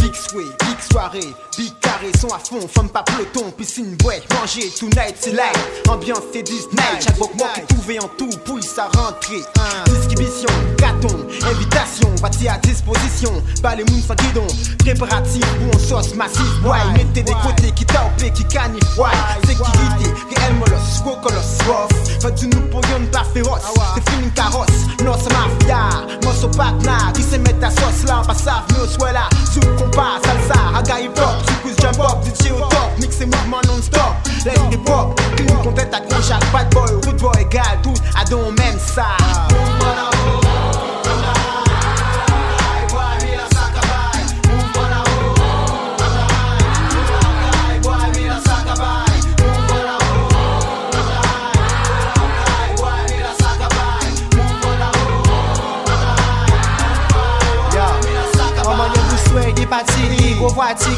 Big 0.00 0.14
sway, 0.14 0.48
big 0.76 0.92
soirée, 0.92 1.34
big 1.56 1.78
carré, 1.80 2.10
son 2.20 2.28
à 2.28 2.38
fond, 2.38 2.66
femme 2.68 2.88
pas 2.88 3.02
peloton, 3.02 3.50
piscine, 3.52 3.96
boîte, 3.96 4.22
manger, 4.34 4.70
tonight, 4.78 5.16
c'est 5.18 5.32
light, 5.32 5.88
ambiance 5.88 6.22
c'est 6.32 6.42
Disney, 6.42 6.82
chaque 7.00 7.18
mort 7.18 7.52
qui 7.54 7.74
trouvé 7.74 7.98
en 8.00 8.08
tout, 8.18 8.28
pouille 8.44 8.62
sa 8.62 8.84
rentrée, 8.86 9.42
distribution, 9.86 10.48
gâton, 10.76 11.26
invitation, 11.46 12.10
bâti 12.20 12.48
à 12.48 12.58
disposition, 12.58 13.42
pas 13.62 13.74
les 13.74 13.84
mouns 13.84 14.02
sans 14.06 14.14
guidon, 14.14 14.46
préparatif, 14.78 15.44
bon 15.60 15.78
sauce 15.78 16.14
massif, 16.14 16.60
boy, 16.62 16.78
mettez 16.94 17.22
des 17.22 17.32
côtés 17.32 17.72
qui 17.74 17.84
tapent, 17.86 18.16
qui 18.16 18.44
canifient, 18.44 19.46
sécurité, 19.46 20.10
réel 20.36 20.54
molosse, 20.54 21.02
gros 21.02 21.16
colosse, 21.16 21.58
rough, 21.66 22.20
fait 22.20 22.34
du 22.34 22.48
nous 22.48 22.60
pour 22.68 22.80
yon 22.88 23.06
pas 23.12 23.24
féroce, 23.32 23.62
c'est 23.94 24.10
fini 24.10 24.30
carrosse, 24.30 24.66
non 25.04 25.14
c'est 25.22 25.32
mafia, 25.32 26.06
moi 26.22 26.32
c'est 26.38 26.56
partner, 26.56 27.12
qui 27.14 27.22
se 27.22 27.36
met 27.36 27.52
ta 27.54 27.70
sauce 27.70 28.04
là, 28.06 28.22
pas 28.26 28.34
savent, 28.34 28.64
mais 28.72 28.80
au 28.80 28.86
soit 28.86 29.12
là, 29.12 29.28
sous 29.52 29.60
compas, 29.60 30.20
salsa, 30.24 30.65
haga 30.76 31.00
hip 31.00 31.18
hop, 31.18 31.36
sous 31.46 31.54
quiz 31.62 31.76
jump 31.80 32.00
up, 32.00 32.22
DJ 32.24 32.52
au 32.52 32.58
top, 32.58 32.90
mix 33.00 33.20
et 33.20 33.26
mouvement 33.26 33.60
non 33.66 33.80
stop, 33.80 34.14
let's 34.44 34.60
hip 34.70 34.88
hop, 34.88 35.18
clean 35.36 35.56
content 35.62 35.90
à 35.92 36.00
gros 36.00 36.22
chaque 36.22 36.52
bad 36.52 36.68
boy, 36.74 36.92
root 37.04 37.18
boy 37.18 37.32
égal, 37.40 37.80
tout, 37.82 37.94
à 38.18 38.24
don 38.24 38.52
même 38.52 38.78
ça. 38.78 39.06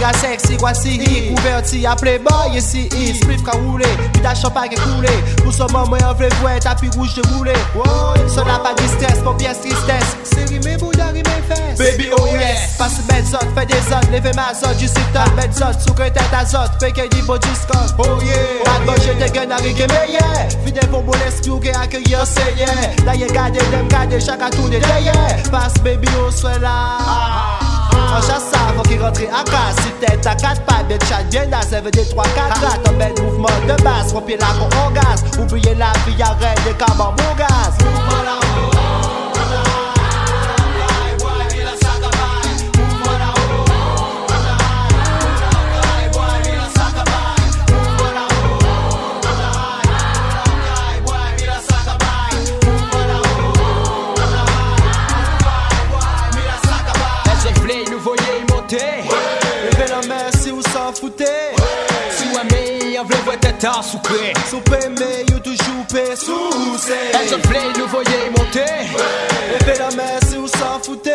À 0.08 0.12
sexy, 0.14 0.56
gros 0.56 0.74
siri 0.74 1.34
Converti 1.34 1.86
à 1.86 1.94
playboy 1.94 2.56
et 2.56 2.60
si 2.60 2.88
i 2.96 3.14
Spliff 3.14 3.42
ka 3.42 3.52
roulé, 3.52 3.86
puis 4.12 4.22
ta 4.22 4.34
champagne 4.34 4.70
qui 4.70 4.76
coulé 4.76 5.08
Pour 5.42 5.52
ce 5.52 5.62
moment 5.72 5.98
on 6.08 6.14
veut 6.14 6.28
voir 6.40 6.58
tapis 6.60 6.88
rouge 6.96 7.14
de 7.14 7.22
roulé 7.34 7.52
Ça 8.28 8.44
n'a 8.44 8.58
pas 8.58 8.74
de 8.74 8.86
stress, 8.88 9.18
pour 9.22 9.36
pièce 9.36 9.60
tristesse 9.60 10.16
C'est 10.24 10.48
rimé, 10.48 10.76
bouddha, 10.76 11.08
rimé, 11.08 11.22
fesses 11.48 11.78
Baby, 11.78 12.10
oh 12.18 12.26
yes. 12.26 12.76
Passe 12.76 13.00
bête 13.06 13.26
zot, 13.26 13.38
fais 13.54 13.66
des 13.66 13.74
zones, 13.74 14.12
levez 14.12 14.32
ma 14.34 14.52
zone, 14.52 14.76
du 14.76 14.86
sit-up, 14.88 15.30
bête 15.36 15.54
zot, 15.54 15.78
sous 15.86 15.94
que 15.94 16.02
tête 16.02 16.22
azote, 16.32 16.72
fais 16.80 16.90
que 16.90 17.08
du 17.14 17.22
beau 17.22 17.38
disco. 17.38 17.78
Oh 17.98 18.20
yeah. 18.22 18.34
Bad 18.64 18.84
boy, 18.84 19.30
guns 19.32 19.50
à 19.50 19.56
riguer, 19.56 19.86
mais 19.88 20.12
yeah. 20.12 20.48
Fidèle 20.64 20.88
pour 20.88 21.02
bon 21.02 21.12
esprit, 21.26 21.50
ou 21.50 21.58
que 21.58 21.68
accueillir, 21.68 22.24
c'est 22.26 22.56
yeah. 22.56 23.04
Là, 23.04 23.14
y'a 23.14 23.26
gardé, 23.28 23.58
dem 23.70 23.88
à 23.92 24.50
tout 24.50 24.68
des 24.68 24.78
yeah. 24.78 25.12
Passe 25.50 25.74
baby, 25.84 26.08
on 26.26 26.30
soit 26.30 26.58
là. 26.58 27.67
En 27.92 28.20
chasse 28.20 28.50
ça, 28.52 28.58
faut 28.76 28.82
qu'il 28.82 29.00
rentre 29.00 29.20
à 29.22 29.44
casa. 29.44 29.82
Si 29.82 29.90
tête 30.00 30.26
à 30.26 30.34
quatre 30.34 30.62
pattes, 30.62 30.88
bien 30.88 30.98
chat, 31.08 31.22
bien 31.30 31.46
naze, 31.46 31.70
veut 31.70 31.90
des 31.90 32.08
trois, 32.08 32.24
quatre 32.34 32.60
rates. 32.60 32.88
Un 32.88 32.92
bel 32.92 33.14
mouvement 33.22 33.48
de 33.66 33.82
base, 33.82 34.12
rompier 34.12 34.36
la 34.38 34.46
con 34.46 34.68
en 34.86 34.90
gaz. 34.90 35.24
Oubliez 35.38 35.74
la 35.74 35.92
vie, 36.06 36.22
arrête 36.22 36.62
des 36.64 36.74
cabans, 36.74 37.14
gaz. 37.36 37.74
Est-ce 37.80 38.77
veut 63.58 63.66
votre 63.66 63.68
tête 63.68 63.70
en 63.76 63.82
souper. 63.82 64.32
Souper, 64.48 64.88
mais 64.98 65.24
you 65.30 65.38
toujours 65.40 65.86
paix 65.92 66.16
sous 66.16 66.32
Est-ce 66.32 67.34
que 67.34 67.46
vous 67.46 67.80
nous 67.80 67.86
voyez 67.88 68.30
monter? 68.36 68.64
Levez 69.52 69.78
la 69.78 69.90
main 69.96 70.18
si 70.26 70.36
vous 70.36 70.48
s'en 70.48 70.78
foutez. 70.82 71.12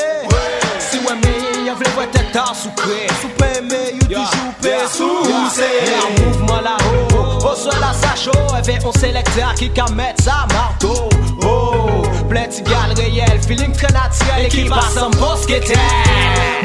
Si 0.79 0.97
vous 0.99 1.09
aimez, 1.09 1.71
on 1.71 1.75
veut 1.75 1.91
votre 1.95 2.11
tête 2.11 2.35
en 2.35 2.53
souper. 2.53 3.07
Souper, 3.21 3.61
mais 3.69 3.93
you 3.93 4.07
toujours 4.07 4.53
paix 4.61 4.87
sous 4.91 5.05
Un 5.05 6.23
mouvement 6.23 6.61
là-haut, 6.61 7.51
au 7.51 7.55
sol 7.55 7.73
à 7.81 7.93
sa 7.93 8.15
chaud, 8.15 8.53
avec 8.55 8.83
un 8.85 8.99
sélecteur 8.99 9.53
qui 9.55 9.69
can 9.69 9.91
mettre 9.93 10.23
sa 10.23 10.45
marteau. 10.53 11.09
Oh, 11.43 12.01
plein 12.29 12.47
de 12.47 12.51
cigales 12.51 12.93
réel, 12.95 13.39
feeling 13.47 13.73
très 13.73 13.91
naturel 13.91 14.45
et 14.45 14.49
qui 14.49 14.65
passe 14.65 14.97
en 14.97 15.09
était. 15.09 15.73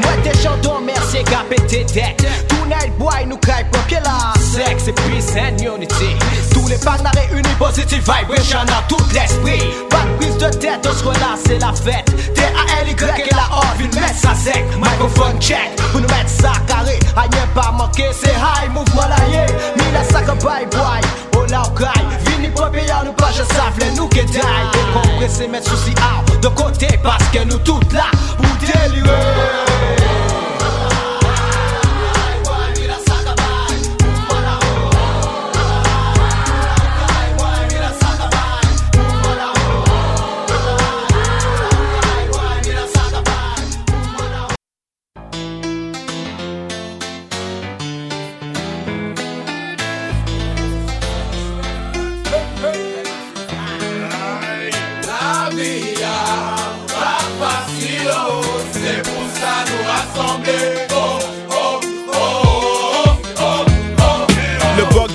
Moi, 0.01 0.11
t'es 0.23 0.37
chanton, 0.37 0.79
merci, 0.85 1.23
qu'a 1.23 1.43
pété 1.49 1.85
tête. 1.85 2.48
Night 2.69 2.95
boy, 2.99 3.25
nous 3.25 3.37
que 3.37 3.95
la 3.95 4.33
sexe 4.39 4.87
et 4.87 4.93
peace 4.93 5.33
and 5.35 5.57
unity. 5.57 6.15
Tous 6.53 6.67
les 6.67 6.77
partenaires 6.77 7.13
réunis, 7.31 7.55
positive 7.57 8.03
vibration 8.03 8.59
dans 8.65 8.87
tout 8.87 9.03
l'esprit. 9.11 9.63
Pas 9.89 10.03
de 10.03 10.17
prise 10.17 10.37
de 10.37 10.49
tête, 10.55 10.87
on 10.87 10.93
se 10.93 11.03
relâche, 11.03 11.39
c'est 11.47 11.57
la 11.57 11.73
fête. 11.73 12.05
T-A-L-Y 12.35 13.23
et 13.25 13.33
la 13.33 13.57
O, 13.57 13.63
viens 13.79 14.01
mettre 14.01 14.19
ça 14.19 14.35
sec. 14.35 14.63
Microphone 14.77 15.41
check, 15.41 15.75
pour 15.91 16.01
nous 16.01 16.07
mettre 16.09 16.29
ça 16.29 16.51
carré. 16.67 16.99
Rien 17.15 17.47
pas 17.55 17.71
manqué, 17.71 18.05
c'est 18.13 18.29
high, 18.29 18.71
mouvement 18.71 19.07
là, 19.07 19.17
yeah. 19.31 19.47
Mis 19.47 19.91
la 19.91 20.03
sac 20.03 20.27
bye 20.43 20.67
boy, 20.67 21.01
oh 21.37 21.45
là, 21.49 21.63
ok. 21.63 21.87
Vini 22.27 22.49
pour 22.49 22.69
payer, 22.69 22.93
nous 23.03 23.13
pas, 23.13 23.31
je 23.31 23.43
savais, 23.55 23.91
nous 23.97 24.07
qui 24.09 24.23
die. 24.25 24.39
Décompresser, 24.73 25.47
mettre 25.47 25.71
souci 25.71 25.89
out 25.91 26.39
de 26.39 26.47
côté, 26.49 26.87
parce 27.01 27.25
que 27.33 27.43
nous 27.45 27.57
toutes 27.57 27.93
là, 27.93 28.11
pour 28.37 28.55
délirer. 28.61 29.68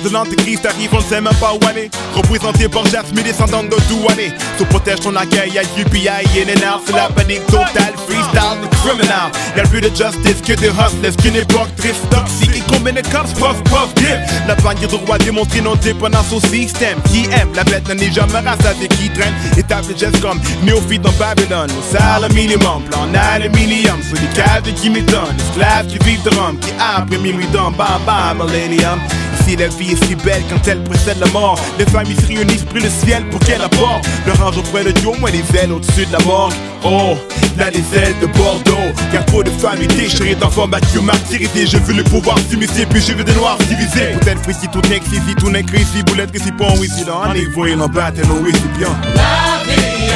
Le 0.05 0.11
bug 0.11 0.23
de 0.23 0.29
l'antéchrist 0.29 0.65
arrive, 0.65 0.89
on 0.93 0.97
ne 0.97 1.03
sait 1.03 1.21
même 1.21 1.33
pas 1.35 1.53
où 1.53 1.67
aller. 1.67 1.89
Représenté 2.13 2.67
par 2.69 2.85
Jasmine, 2.85 3.23
descendant 3.23 3.63
de 3.63 3.75
Douané. 3.89 4.31
Se 4.57 4.63
protège 4.63 4.99
ton 4.99 5.15
accueil 5.15 5.57
à 5.57 5.63
UPI, 5.79 6.09
NNR, 6.45 6.81
c'est 6.85 6.93
la 6.93 7.09
panique 7.09 7.45
totale. 7.47 7.93
Freestyle, 8.07 8.69
criminal. 8.83 9.31
Y'a 9.57 9.63
plus 9.63 9.81
de 9.81 9.87
justice 9.87 10.41
que 10.45 10.53
de 10.53 10.67
hustlers, 10.67 11.15
qu'une 11.21 11.35
époque 11.35 11.75
triste, 11.77 12.07
toxique. 12.09 12.55
Et 12.55 12.63
combien 12.71 12.93
de 12.93 13.01
cops, 13.01 13.33
puff, 13.33 13.61
puff, 13.63 13.93
dip. 13.95 14.15
La 14.47 14.55
bannière 14.55 14.89
de 14.89 14.95
roi 14.95 15.17
démontre 15.17 15.61
non 15.63 15.75
dépendance 15.75 16.31
au 16.31 16.39
système. 16.39 16.99
Qui 17.11 17.25
aime, 17.31 17.49
la 17.55 17.63
bête 17.63 17.89
n'est 17.89 18.11
jamais 18.11 18.39
race 18.39 18.65
avec 18.65 18.89
qui 18.89 19.09
traîne. 19.09 19.33
Étape 19.57 19.87
de 19.87 19.97
gestes 19.97 20.21
comme 20.21 20.39
néophyte 20.63 21.01
dans 21.01 21.11
Babylone. 21.13 21.71
Au 21.71 21.97
salaire 21.97 22.31
minimum, 22.33 22.83
plan 22.89 23.07
aluminium. 23.33 24.01
Sur 24.03 24.21
les 24.21 24.27
caves 24.35 24.71
qui 24.75 24.89
m'étonnent. 24.89 25.35
Esclaves 25.49 25.87
qui 25.87 25.97
vivent 26.05 26.23
de 26.23 26.29
rhum, 26.35 26.57
qui 26.59 26.71
après 26.79 27.17
minuit 27.17 27.47
dans 27.51 27.71
bam 27.71 28.01
bam 28.05 28.45
millennium. 28.47 28.99
Ici 29.41 29.55
la 29.55 29.67
vie 29.67 29.94
si 29.95 30.15
belle 30.15 30.43
quand 30.49 30.67
elle 30.67 30.83
précède 30.83 31.17
la 31.19 31.27
mort. 31.27 31.59
Les 31.79 31.85
familles 31.85 32.15
se 32.15 32.27
réunissent 32.27 32.63
près 32.63 32.79
le 32.79 32.89
ciel 32.89 33.25
pour 33.29 33.39
qu'elle 33.39 33.61
apporte 33.61 34.05
Leur 34.25 34.41
ange 34.45 34.57
auprès 34.57 34.83
de 34.83 34.91
Dieu, 34.91 35.09
moi 35.19 35.29
les 35.31 35.43
ailes 35.57 35.71
au-dessus 35.71 36.05
de 36.05 36.11
la 36.11 36.19
mort 36.19 36.51
Oh, 36.83 37.17
là 37.57 37.69
les 37.69 37.97
ailes 37.97 38.15
de 38.21 38.27
Bordeaux 38.27 38.91
Y'a 39.13 39.23
trop 39.23 39.43
de 39.43 39.49
familles 39.49 39.87
déchirées 39.87 40.35
d'enfants 40.35 40.67
battus, 40.67 41.01
martyrisés 41.01 41.67
Je 41.67 41.77
veux 41.77 41.93
le 41.93 42.03
pouvoir 42.03 42.37
s'immiscer, 42.49 42.85
puis 42.85 43.01
je 43.01 43.13
veux 43.13 43.23
des 43.23 43.33
noirs 43.33 43.57
divisés. 43.57 44.13
Peut-être 44.21 44.41
précis, 44.41 44.67
tout 44.71 44.81
n'est 44.89 44.99
que 44.99 45.09
ici, 45.09 45.35
tout 45.37 45.49
n'est 45.49 45.63
que 45.63 45.75
ici. 45.75 46.03
Boulette 46.05 46.31
si 46.37 46.51
pas 46.51 46.67
oui, 46.79 46.87
si 46.87 47.03
oui 47.05 48.51
c'est 48.53 48.77
bien. 48.77 48.89
La 49.15 49.63
vie 49.65 50.11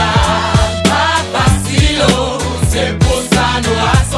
pas 0.83 1.39
facile 1.39 2.03
c'est 2.69 2.97
pour 2.99 3.21
ça 3.31 3.59
nous 3.63 4.08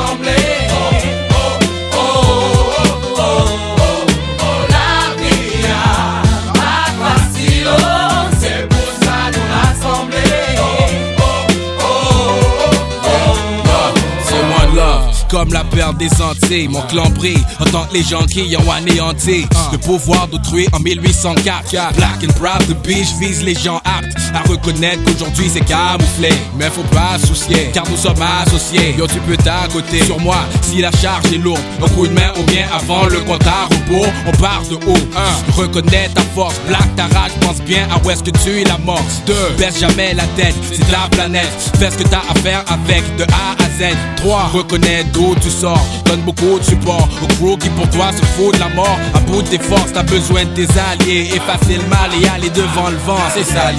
comme 15.31 15.53
la 15.53 15.63
perte 15.63 15.97
des 15.97 16.09
Antilles. 16.21 16.67
Mon 16.67 16.81
clan 16.81 17.09
brille 17.15 17.43
en 17.59 17.63
que 17.63 17.93
les 17.93 18.03
gens 18.03 18.25
qui 18.25 18.55
ont 18.57 18.71
anéanti 18.71 19.45
le 19.71 19.77
pouvoir 19.77 20.27
d'autrui 20.27 20.67
en 20.73 20.79
1804. 20.79 21.93
Black 21.95 22.23
and 22.23 22.33
proud, 22.35 22.61
the 22.67 22.75
beach 22.85 23.07
vise 23.19 23.41
les 23.41 23.55
gens 23.55 23.81
aptes 23.85 24.20
à 24.33 24.47
reconnaître 24.49 25.03
qu'aujourd'hui 25.03 25.49
c'est 25.51 25.65
camouflé. 25.65 26.29
Mais 26.57 26.69
faut 26.69 26.83
pas 26.83 27.17
soucier, 27.25 27.71
car 27.73 27.83
nous 27.89 27.97
sommes 27.97 28.21
associés. 28.45 28.95
Yo, 28.97 29.07
tu 29.07 29.19
peux 29.19 29.37
t'accoter 29.37 30.03
sur 30.05 30.19
moi 30.19 30.37
si 30.61 30.81
la 30.81 30.91
charge 30.91 31.31
est 31.33 31.37
lourde. 31.37 31.61
Un 31.83 31.89
coup 31.89 32.07
de 32.07 32.13
main 32.13 32.31
ou 32.39 32.43
bien 32.43 32.65
avant 32.73 33.05
le 33.05 33.19
compte 33.21 33.45
à 33.47 33.65
rebours, 33.65 34.11
on 34.27 34.31
part 34.31 34.63
de 34.69 34.75
haut. 34.75 35.07
Un, 35.15 35.61
reconnais 35.61 36.09
ta 36.13 36.21
force, 36.35 36.55
black 36.67 36.95
ta 36.95 37.03
rage, 37.03 37.31
pense 37.41 37.61
bien 37.61 37.87
à 37.91 38.05
où 38.05 38.09
est-ce 38.09 38.23
que 38.23 38.31
tu 38.31 38.63
l'amorces. 38.63 39.21
Deux, 39.25 39.55
baisse 39.57 39.79
jamais 39.79 40.13
la 40.13 40.25
tête, 40.35 40.55
c'est 40.71 40.89
ta 40.89 41.07
planète. 41.11 41.49
Fais 41.79 41.91
ce 41.91 41.97
que 41.97 42.07
t'as 42.07 42.23
à 42.29 42.35
faire 42.39 42.63
avec 42.67 43.03
de 43.17 43.23
A 43.23 43.63
à 43.63 43.69
Z. 43.79 43.95
3. 44.17 44.51
Reconnais 44.53 45.03
d'où 45.13 45.35
tu 45.41 45.49
sors, 45.49 45.83
donne 46.05 46.21
beaucoup 46.21 46.59
de 46.59 46.63
support 46.63 47.07
au 47.21 47.27
crew 47.27 47.57
qui 47.59 47.69
pour 47.69 47.89
toi 47.89 48.11
se 48.11 48.23
fout 48.25 48.53
de 48.53 48.59
la 48.59 48.69
mort. 48.69 48.99
À 49.13 49.19
bout 49.19 49.41
de 49.41 49.47
tes 49.47 49.59
forces, 49.59 49.91
t'as 49.93 50.03
besoin 50.03 50.45
de 50.45 50.49
tes 50.49 50.67
alliés. 50.79 51.29
Effacer 51.33 51.77
le 51.77 51.87
mal 51.89 52.09
et 52.21 52.27
aller 52.27 52.49
devant 52.49 52.89
le 52.89 52.97
vent, 52.97 53.19
c'est 53.33 53.43
ça. 53.43 53.71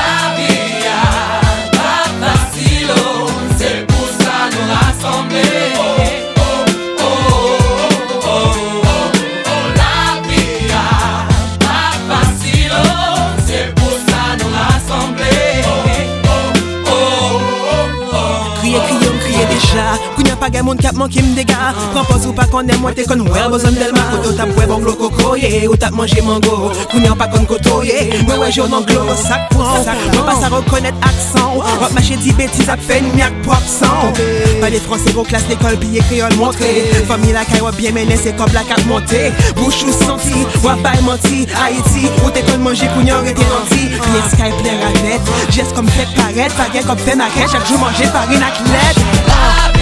La 0.00 0.34
vie 0.34 0.59
pa 20.40 20.48
gen 20.48 20.64
moun 20.64 20.78
kap 20.80 20.96
manke 20.96 21.20
m 21.20 21.34
dega 21.36 21.70
Pran 21.92 22.04
pos 22.08 22.24
ou 22.26 22.34
pa 22.36 22.46
konen 22.50 22.80
mwen 22.80 22.96
te 22.96 23.04
kon 23.08 23.20
wè 23.28 23.44
bozon 23.52 23.76
delma 23.76 24.02
Koto 24.10 24.32
tap 24.38 24.50
wè 24.56 24.66
bon 24.70 24.82
glo 24.82 24.94
koko 24.98 25.36
ye 25.36 25.66
Ou 25.68 25.76
tap 25.76 25.94
manje 25.96 26.22
mango. 26.24 26.72
Kounya 26.90 27.12
pa 27.18 27.28
kon 27.30 27.44
koto 27.50 27.82
ye 27.84 28.08
Mwen 28.24 28.40
wè 28.40 28.48
joun 28.54 28.74
an 28.74 28.86
glo 28.88 29.04
sak 29.20 29.50
pran 29.52 29.84
Mwen 29.84 30.24
pas 30.24 30.44
a 30.46 30.50
rekonnet 30.54 31.06
aksan 31.06 31.58
Wap 31.60 31.92
mache 31.96 32.16
di 32.22 32.32
betiz 32.38 32.70
ap 32.72 32.80
nou 32.88 33.14
miak 33.18 33.36
pop 33.44 33.66
san 33.68 34.14
Pa 34.62 34.70
de 34.72 34.80
fransè 34.86 35.12
ro 35.16 35.24
klas 35.28 35.44
l'ekol 35.50 35.76
piye 35.82 36.02
kriol 36.08 36.34
montre 36.40 36.70
Fami 37.10 37.34
la 37.36 37.44
kay 37.48 37.60
wap 37.64 37.76
bien 37.76 37.94
mene 37.96 38.16
se 38.16 38.32
kop 38.38 38.52
la 38.56 38.64
kap 38.64 38.80
monte 38.88 39.28
Bouch 39.60 39.84
ou 39.84 39.92
santi 39.92 40.46
Wap 40.64 40.80
bay 40.86 41.02
manti 41.06 41.44
Haiti 41.52 42.08
Ou 42.24 42.32
te 42.32 42.44
kon 42.48 42.64
manje 42.64 42.88
kounya 42.94 43.20
rete 43.26 43.44
nanti 43.52 43.90
Kriye 43.98 44.24
Skype 44.32 44.64
lè 44.64 44.78
ranet 44.84 45.34
Jes 45.52 45.76
kom 45.76 45.90
fèk 45.98 46.16
paret 46.16 46.56
Pa 46.56 46.70
gen 46.72 46.88
kom 46.88 47.04
fè 47.04 47.18
maket 47.20 47.52
Chak 47.52 47.68
jou 47.68 47.82
manje 47.82 48.08
farine 48.14 48.48
ak 48.48 48.64
led 48.70 49.79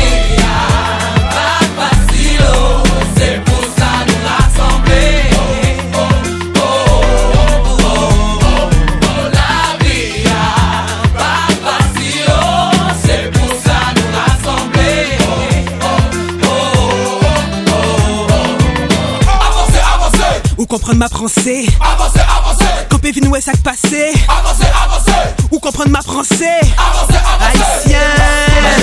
comprendre 20.68 20.98
ma 20.98 21.08
pensée 21.08 21.66
avancez, 21.80 22.20
avancez, 22.20 22.64
Campé 22.90 23.12
vin 23.12 23.26
ouè 23.28 23.40
sak 23.40 23.56
passé. 23.64 24.12
Avancez, 24.28 24.68
avancez, 24.68 25.48
Ou 25.50 25.58
comprendre 25.58 25.90
ma 25.90 26.02
pensée 26.02 26.60
avancez, 26.76 27.16
avancez. 27.16 27.94
Haïtien. 27.94 27.98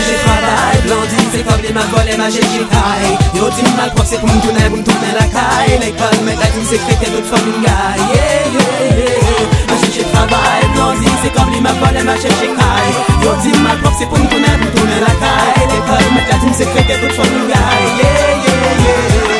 J'ai 0.07 0.17
travail, 0.25 0.81
blondine, 0.85 1.29
c'est 1.31 1.43
comme 1.45 1.61
les 1.61 1.71
ma 1.71 1.85
volé, 1.93 2.17
ma 2.17 2.29
j'ai 2.29 2.41
caille 2.41 3.13
Yo, 3.35 3.49
dis 3.53 3.61
mal 3.77 3.91
propre, 3.93 4.09
c'est 4.09 4.19
pour 4.19 4.29
me 4.29 4.41
tourner, 4.41 4.65
pour 4.69 4.77
me 4.79 4.83
tourner 4.83 5.13
la 5.13 5.27
caille. 5.29 5.77
L'école, 5.79 6.19
mais 6.25 6.35
la 6.35 6.47
team, 6.47 6.65
c'est 6.67 6.77
fait 6.81 7.11
d'autres 7.11 7.29
femmes, 7.29 7.45
une 7.45 7.61
gaille. 7.61 8.01
Yeah, 8.13 8.49
yeah, 8.49 8.97
yeah. 8.97 9.91
J'ai 9.93 10.03
travail, 10.03 10.65
blondine, 10.73 11.17
c'est 11.23 11.33
comme 11.33 11.51
les 11.53 11.61
ma 11.61 11.71
volé, 11.73 12.03
ma 12.03 12.15
j'ai 12.17 12.29
caille 12.33 12.93
Yo, 13.21 13.29
dis 13.43 13.53
mal 13.61 13.77
propre, 13.79 13.95
c'est 13.99 14.09
pour 14.09 14.17
me 14.17 14.25
tourner, 14.25 14.57
pour 14.57 14.65
me 14.65 14.75
tourner 14.75 14.99
la 15.01 15.13
caille. 15.21 15.69
L'école, 15.69 16.09
mais 16.15 16.25
la 16.31 16.37
team, 16.39 16.51
c'est 16.57 16.65
fait 16.65 16.99
d'autres 16.99 17.13
femmes, 17.13 17.29
une 17.29 17.47
gaille. 17.47 17.89
Yeah, 18.01 18.41
yeah, 18.41 19.29
yeah 19.29 19.34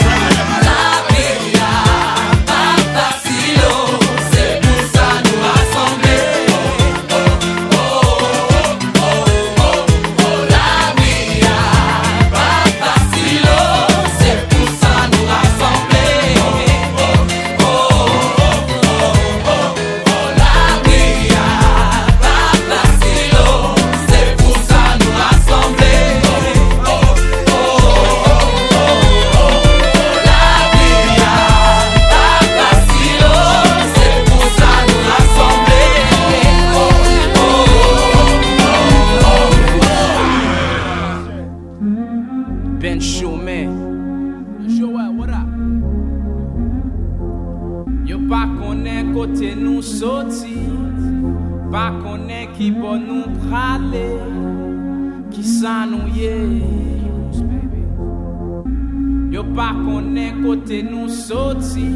Pa 51.72 51.86
konen 52.00 52.52
ki 52.56 52.70
bon 52.76 53.04
nou 53.08 53.34
prale 53.46 54.06
Ki 55.34 55.44
sa 55.44 55.84
nou 55.90 56.08
ye. 56.16 56.36
Yo 59.34 59.44
pa 59.56 59.72
konen 59.78 60.42
kote 60.44 60.82
nou 60.88 61.10
soti 61.12 61.90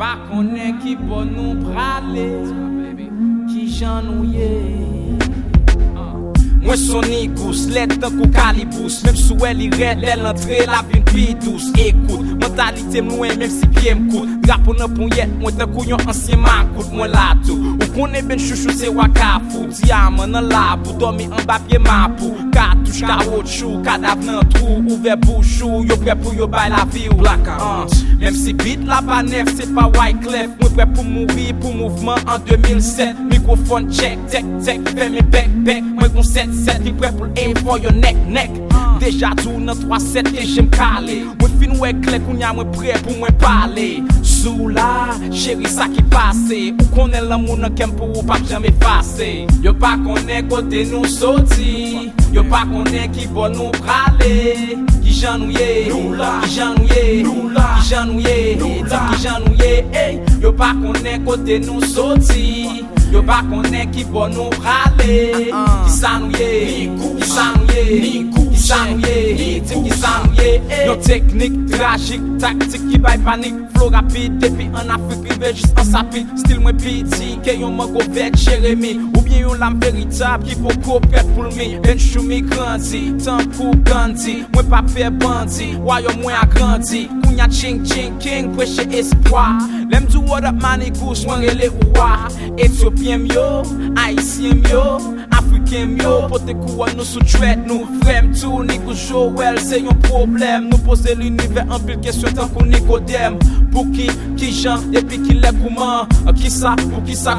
Pa 0.00 0.14
konen 0.28 0.78
ki 0.84 0.94
bon 1.02 1.34
nou 1.34 1.56
prale 1.64 2.28
Ki 3.50 3.66
jan 3.66 4.06
nou 4.06 4.28
ye. 4.28 4.52
Mwen 6.60 6.76
soni 6.76 7.24
gous, 7.34 7.64
let 7.72 7.96
an 7.98 8.18
kou 8.18 8.28
kalibous 8.34 9.00
Mem 9.06 9.16
sou 9.18 9.48
el 9.48 9.64
iret, 9.64 10.04
el 10.12 10.26
antre 10.28 10.60
la 10.68 10.84
vin 10.90 11.02
pi 11.08 11.30
dous 11.40 11.70
Ekout 11.80 12.39
mentalite 12.50 13.02
mwen 13.02 13.38
mèm 13.38 13.50
si 13.50 13.66
piye 13.66 13.94
mkout 13.94 14.28
Drapo 14.42 14.74
nan 14.74 14.94
pon 14.94 15.10
yet, 15.16 15.30
mwen 15.38 15.56
tan 15.58 15.70
kou 15.70 15.84
yon 15.86 16.02
ansyen 16.08 16.40
makout 16.42 16.90
Mwen 16.92 17.12
la 17.14 17.34
tou, 17.46 17.74
ou 17.76 17.90
konen 17.94 18.26
ben 18.28 18.40
chouchou 18.40 18.74
se 18.76 18.90
wakafou 18.90 19.68
Diyaman 19.70 20.34
nan 20.34 20.50
labou, 20.50 20.96
domi 20.98 21.28
an 21.30 21.44
bapye 21.46 21.78
mapou 21.78 22.50
Katouche, 22.50 23.06
karot 23.06 23.46
chou, 23.46 23.80
kadav 23.84 24.22
nan 24.24 24.42
trou. 24.50 24.80
Ouve 24.90 25.14
bouchou, 25.22 25.84
yo 25.86 25.96
pre 26.00 26.14
pou 26.18 26.34
yo 26.36 26.48
bay 26.50 26.70
la 26.72 26.84
vi 26.90 27.06
ou. 27.10 27.18
Blackout, 27.20 27.94
mèm 28.20 28.36
si 28.36 28.54
bit 28.56 28.82
la 28.88 29.00
pa 29.04 29.20
nef, 29.26 29.50
se 29.56 29.68
pa 29.74 29.86
Wyclef. 29.94 30.56
Mwen 30.60 30.74
pre 30.76 30.86
pou 30.94 31.06
mouri 31.06 31.50
pou 31.60 31.72
mouvment 31.76 32.30
an 32.30 32.42
2007 32.48 33.20
Mikrofon 33.30 33.90
check, 33.92 34.18
tek, 34.32 34.48
tek, 34.64 34.82
fè 34.96 35.10
me 35.12 35.22
bek, 35.32 35.52
bek 35.66 35.86
Mwen 35.94 36.14
kon 36.16 36.26
set, 36.26 36.52
set, 36.64 36.82
li 36.86 36.94
pre 36.96 37.12
pou 37.16 37.30
aim 37.40 37.54
for 37.62 37.80
your 37.82 37.94
neck, 37.96 38.18
neck 38.30 38.50
Deja 39.00 39.32
tou 39.40 39.60
nan 39.62 39.78
3-7 39.84 40.34
e 40.34 40.46
jem 40.48 40.70
kale 40.74 41.20
Mwen 41.30 41.58
fin 41.60 41.76
wè 41.80 41.94
klek, 42.02 42.26
ou 42.26 42.39
nya 42.40 42.54
mwen 42.56 42.70
pre 42.72 42.96
pou 43.04 43.16
mwen 43.20 43.36
pale 43.40 43.88
Sou 44.24 44.70
la, 44.72 45.12
chéri 45.28 45.68
sa 45.68 45.86
ki 45.92 46.02
pase 46.12 46.60
Ou 46.72 46.88
konen 46.94 47.28
l'amou 47.28 47.58
nan 47.60 47.74
kem 47.76 47.92
pou 47.98 48.08
ou 48.14 48.24
pa 48.26 48.38
jem 48.48 48.64
efase 48.70 49.28
Yo 49.64 49.74
pa 49.76 49.96
konen 50.00 50.48
kote 50.48 50.86
nou 50.90 51.08
soti 51.10 52.08
Yo 52.32 52.44
pa 52.48 52.64
konen 52.70 53.12
ki 53.12 53.28
bon 53.34 53.52
nou 53.58 53.74
prale 53.82 54.32
Ki 55.00 55.12
jan 55.20 55.42
nou 55.42 55.52
ye, 55.52 55.68
ki 55.90 56.54
jan 56.54 56.78
nou 56.78 56.88
ye, 56.88 57.04
ki 57.20 57.86
jan 57.90 58.08
nou 58.08 58.24
ye, 58.24 58.36
ki 58.56 59.22
jan 59.24 59.44
nou 59.44 59.56
ye 59.60 59.72
ey. 59.98 60.20
Yo 60.40 60.54
pa 60.56 60.72
konen 60.80 61.26
kote 61.28 61.60
nou 61.66 61.84
soti 61.92 62.86
Yo 63.12 63.24
pa 63.26 63.42
konen 63.50 63.92
ki 63.92 64.08
bon 64.08 64.32
nou 64.36 64.48
prale 64.56 65.22
Ki 65.50 65.96
sa 66.00 66.16
nou 66.22 66.32
ye, 66.40 66.52
ki 66.88 67.32
sa 67.36 67.50
nou 67.58 67.68
ye, 67.74 67.88
ki 67.90 68.06
sa 68.08 68.14
nou 68.22 68.30
ye, 68.30 68.39
sanye, 68.70 69.34
hitim 69.38 69.84
ki 69.84 69.90
sanye 70.02 70.50
Yon 70.86 71.00
teknik, 71.02 71.52
tragik, 71.72 72.22
taktik 72.40 72.82
ki 72.90 72.98
bay 73.02 73.18
panik. 73.24 73.54
Flow 73.74 73.90
rapide, 73.90 74.38
depi 74.42 74.68
an 74.78 74.92
Afrik 74.94 75.26
rive 75.26 75.52
jist 75.58 75.78
an 75.78 75.88
sapit 75.88 76.26
Stil 76.42 76.60
mwen 76.62 76.78
piti, 76.82 77.32
ke 77.44 77.56
yon 77.58 77.74
mwen 77.78 77.94
go 77.94 78.04
vek 78.14 78.38
Jeremie 78.38 78.98
Ou 79.10 79.24
bien 79.26 79.44
yon 79.44 79.60
lam 79.62 79.78
veritab 79.82 80.44
ki 80.46 80.58
pou 80.60 80.76
ko 80.86 81.00
pret 81.08 81.26
pou 81.34 81.48
lmi. 81.48 81.72
En 81.82 82.00
chou 82.00 82.22
mi 82.26 82.40
grandi, 82.46 83.02
tan 83.24 83.46
pou 83.56 83.74
gandhi 83.88 84.40
Mwen 84.54 84.70
pa 84.72 84.82
fe 84.94 85.10
bandi, 85.22 85.72
wayo 85.86 86.14
mwen 86.20 86.38
agrandi. 86.38 87.06
Kounya 87.24 87.50
ching 87.50 87.82
ching 87.86 88.18
king, 88.22 88.54
preche 88.56 88.86
espoi 88.94 89.48
Lem 89.90 90.06
di 90.10 90.22
what 90.30 90.46
up 90.46 90.60
mani 90.62 90.92
kous, 91.00 91.26
mwen 91.26 91.46
rele 91.48 91.72
ouwa 91.72 92.28
Etiopien 92.60 93.26
myo, 93.26 93.48
Haitien 93.98 94.62
myo 94.62 95.19
Afriken 95.70 96.00
yo. 96.02 96.26
Pote 96.28 96.54
kouwa 96.54 96.88
nou 96.96 97.06
se 99.62 99.78
yon 99.78 99.94
problem 100.02 100.66
Nou 100.66 100.82
pose 100.82 101.14
l'univers 101.14 101.70
an 101.70 101.84
pil 101.86 102.00
kesyon 102.02 102.34
tan 102.34 102.50
kou 102.50 102.66
Pou 103.70 103.86
ki, 103.94 104.08
ki 104.40 104.50
jan, 104.50 104.82
le 104.90 105.52
kouman 105.60 106.10
Ki 106.40 106.50
sa, 106.50 106.74
pou 106.82 107.04
ki 107.06 107.14
sa, 107.14 107.36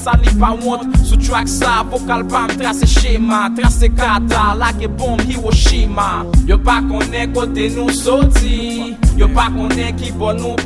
sa 0.00 0.16
li 0.22 0.32
pa 0.40 0.54
wont 0.64 0.96
Sou 1.02 1.20
track 1.20 1.50
sa, 1.50 1.82
vokal 1.92 2.24
pam, 2.32 2.56
trase 2.56 2.88
shema 2.88 3.50
Trase 3.58 3.92
kata, 3.92 4.54
lage 4.56 4.88
bom 4.88 5.20
Hiroshima. 5.28 6.24
Yo 6.48 6.56
pa 6.64 6.80
konen 6.88 7.36
kote 7.36 7.68
nou 7.76 7.92
soti 7.92 8.94
Yo 9.20 9.28
pa 9.36 9.50
konen 9.52 9.92
ki 10.00 10.14
bon 10.16 10.40
nou 10.40 10.56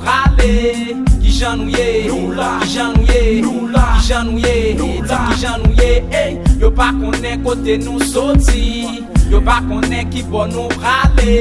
Ki 1.28 1.34
jan 1.40 1.58
nou 1.58 1.68
ye, 1.68 2.08
ki 2.08 2.68
jan 2.72 2.94
nou 2.96 3.04
ye, 3.04 3.18
ki 3.44 4.08
jan 4.08 4.30
nou 4.30 4.38
ye, 4.40 4.54
ki 4.80 5.42
jan 5.42 5.60
nou 5.60 5.74
ye 5.76 6.22
Yo 6.56 6.70
pa 6.72 6.88
konen 6.96 7.44
kote 7.44 7.76
nou 7.84 8.00
soti, 8.00 9.04
yo 9.28 9.42
pa 9.44 9.58
konen 9.68 10.08
ki 10.08 10.24
bon 10.32 10.48
nou 10.56 10.72
prale 10.78 11.36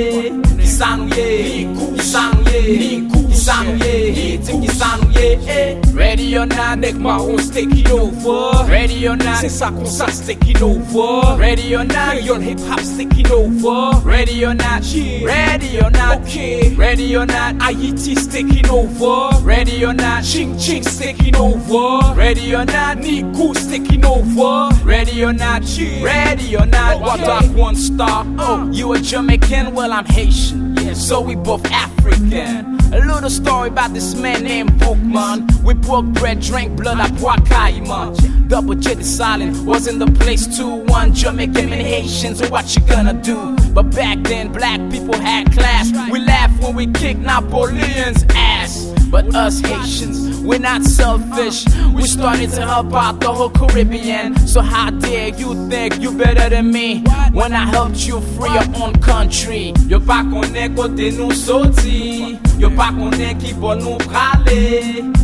Ki 0.59 0.67
san 0.67 1.05
nou 1.05 1.15
ye, 1.15 1.63
ki 1.71 2.03
san 2.03 2.35
nou 2.35 2.51
ye 2.51 3.26
Ki 3.37 3.43
sa 3.43 3.61
nou 3.61 3.77
ye, 3.85 4.37
ki 4.41 4.67
sa 4.73 4.95
ye. 5.13 5.37
Eh. 5.45 5.77
Ready 5.93 6.35
or 6.39 6.47
not, 6.47 6.79
nek 6.79 6.95
ma 6.95 7.21
on 7.21 7.37
taking 7.37 7.87
over. 7.91 8.65
Ready 8.65 9.07
or 9.07 9.15
not, 9.15 9.41
c'est 9.41 9.49
ça 9.49 9.69
qu'on 9.69 9.85
ça 9.85 10.07
taking 10.25 10.57
over. 10.63 11.37
Ready 11.37 11.75
or 11.75 11.83
not, 11.83 12.23
yon 12.23 12.41
hip 12.41 12.59
hop's 12.61 12.97
taking 12.97 13.31
over. 13.31 14.01
Ready 14.03 14.43
or 14.43 14.55
not, 14.55 14.81
ready 15.23 15.77
or 15.77 15.91
not. 15.91 16.17
Okay, 16.21 16.73
ready 16.73 17.15
or 17.15 17.27
not, 17.27 17.61
Haiti's 17.61 18.25
taking 18.25 18.67
over. 18.71 19.29
Ready 19.43 19.85
or 19.85 19.93
not, 19.93 20.23
Ching 20.23 20.57
Ching's 20.57 20.97
taking 20.97 21.35
over. 21.35 22.15
Ready 22.15 22.55
or 22.55 22.65
not, 22.65 22.97
Niku's 22.97 23.67
taking 23.67 24.03
over. 24.03 24.73
Ready 24.83 25.23
or 25.23 25.33
not, 25.33 25.61
ready 26.01 26.57
or 26.57 26.65
not. 26.65 27.01
What 27.01 27.19
up 27.21 27.45
one 27.51 27.75
star, 27.75 28.25
oh, 28.39 28.67
you 28.73 28.93
a 28.93 28.99
Jamaican, 28.99 29.75
well 29.75 29.93
I'm 29.93 30.05
Haitian. 30.05 30.95
So 30.95 31.21
we 31.21 31.35
both 31.35 31.63
African 31.71 32.76
A 32.93 32.99
little 32.99 33.29
story 33.29 33.67
about 33.67 33.93
this 33.93 34.15
man 34.15 34.43
named 34.43 34.79
Bookman. 34.79 35.47
We 35.63 35.73
broke 35.73 36.05
bread, 36.05 36.39
drank 36.39 36.77
blood, 36.77 36.99
I 36.99 37.09
brought 37.17 37.39
Caïman 37.39 38.47
Double 38.47 38.75
J 38.75 38.93
the 38.93 39.03
silent 39.03 39.65
was 39.65 39.87
in 39.87 39.99
the 39.99 40.07
place 40.07 40.47
too. 40.57 40.85
One 40.85 41.13
Jamaican 41.13 41.73
and 41.73 41.81
Haitians, 41.81 42.39
so 42.39 42.47
what 42.49 42.75
you 42.75 42.81
gonna 42.83 43.13
do? 43.13 43.57
But 43.73 43.93
back 43.93 44.19
then 44.23 44.53
black 44.53 44.79
people 44.89 45.19
had 45.19 45.51
class. 45.51 45.91
We 46.09 46.19
laughed 46.19 46.63
when 46.63 46.75
we 46.75 46.87
kicked 46.87 47.19
Napoleon's 47.19 48.23
ass 48.29 48.86
But 49.09 49.33
us 49.33 49.59
Haitians, 49.59 50.39
we're 50.41 50.59
not 50.59 50.83
selfish. 50.83 51.65
We 51.93 52.03
started 52.03 52.49
to 52.51 52.61
help 52.61 52.93
out 52.93 53.21
the 53.21 53.31
whole 53.31 53.49
Caribbean. 53.49 54.35
So 54.47 54.61
how 54.61 54.89
dare 54.89 55.29
you 55.29 55.69
think 55.69 56.01
you 56.01 56.11
better 56.11 56.49
than 56.49 56.71
me 56.71 57.03
When 57.31 57.53
I 57.53 57.65
helped 57.65 58.05
you 58.05 58.19
free 58.35 58.51
your 58.51 58.67
own 58.83 58.93
country? 58.99 59.73
Yo 59.87 59.99
pa 59.99 60.23
konen 60.23 60.75
kote 60.75 61.11
nou 61.15 61.31
soti. 61.31 62.35
Yo 62.59 62.69
pa 62.75 62.91
konen 62.91 63.39
ki 63.39 63.53
bon 63.61 63.79
nou 63.79 63.97
prale 64.03 64.59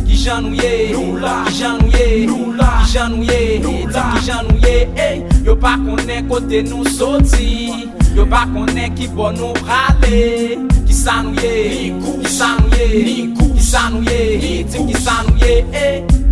Ki 0.04 0.16
jan 0.16 0.48
nou 0.48 0.54
ye, 0.56 0.94
ki 0.94 1.54
jan 1.58 1.80
nou 1.80 1.90
ye, 1.92 2.06
ki 2.24 2.92
jan 2.92 3.10
nou 3.12 3.22
ye. 3.22 3.60
Ki 3.60 4.26
jan 4.26 4.48
nou 4.48 4.58
ye, 4.64 4.76
ey 4.96 5.24
Yo 5.44 5.56
pa 5.60 5.76
konen 5.82 6.28
kote 6.30 6.64
nou 6.70 6.88
soti. 6.88 7.88
Yo 8.16 8.24
pa 8.30 8.46
konen 8.54 8.96
ki 8.96 9.10
bon 9.12 9.36
nou 9.36 9.52
prale 9.60 10.56
Ki 10.84 10.94
sa 10.94 11.20
nou 11.26 11.36
ye, 11.42 11.90
ki 11.92 12.30
sa 12.30 12.54
nou 12.60 12.78
ye. 12.78 13.32
Ki 13.34 13.53
sa 13.74 13.88
nou 13.90 14.06
ye, 14.06 14.62
ki 14.70 14.94
sa 15.02 15.24
nou 15.26 15.34
ye, 15.42 15.64
e 15.74 16.23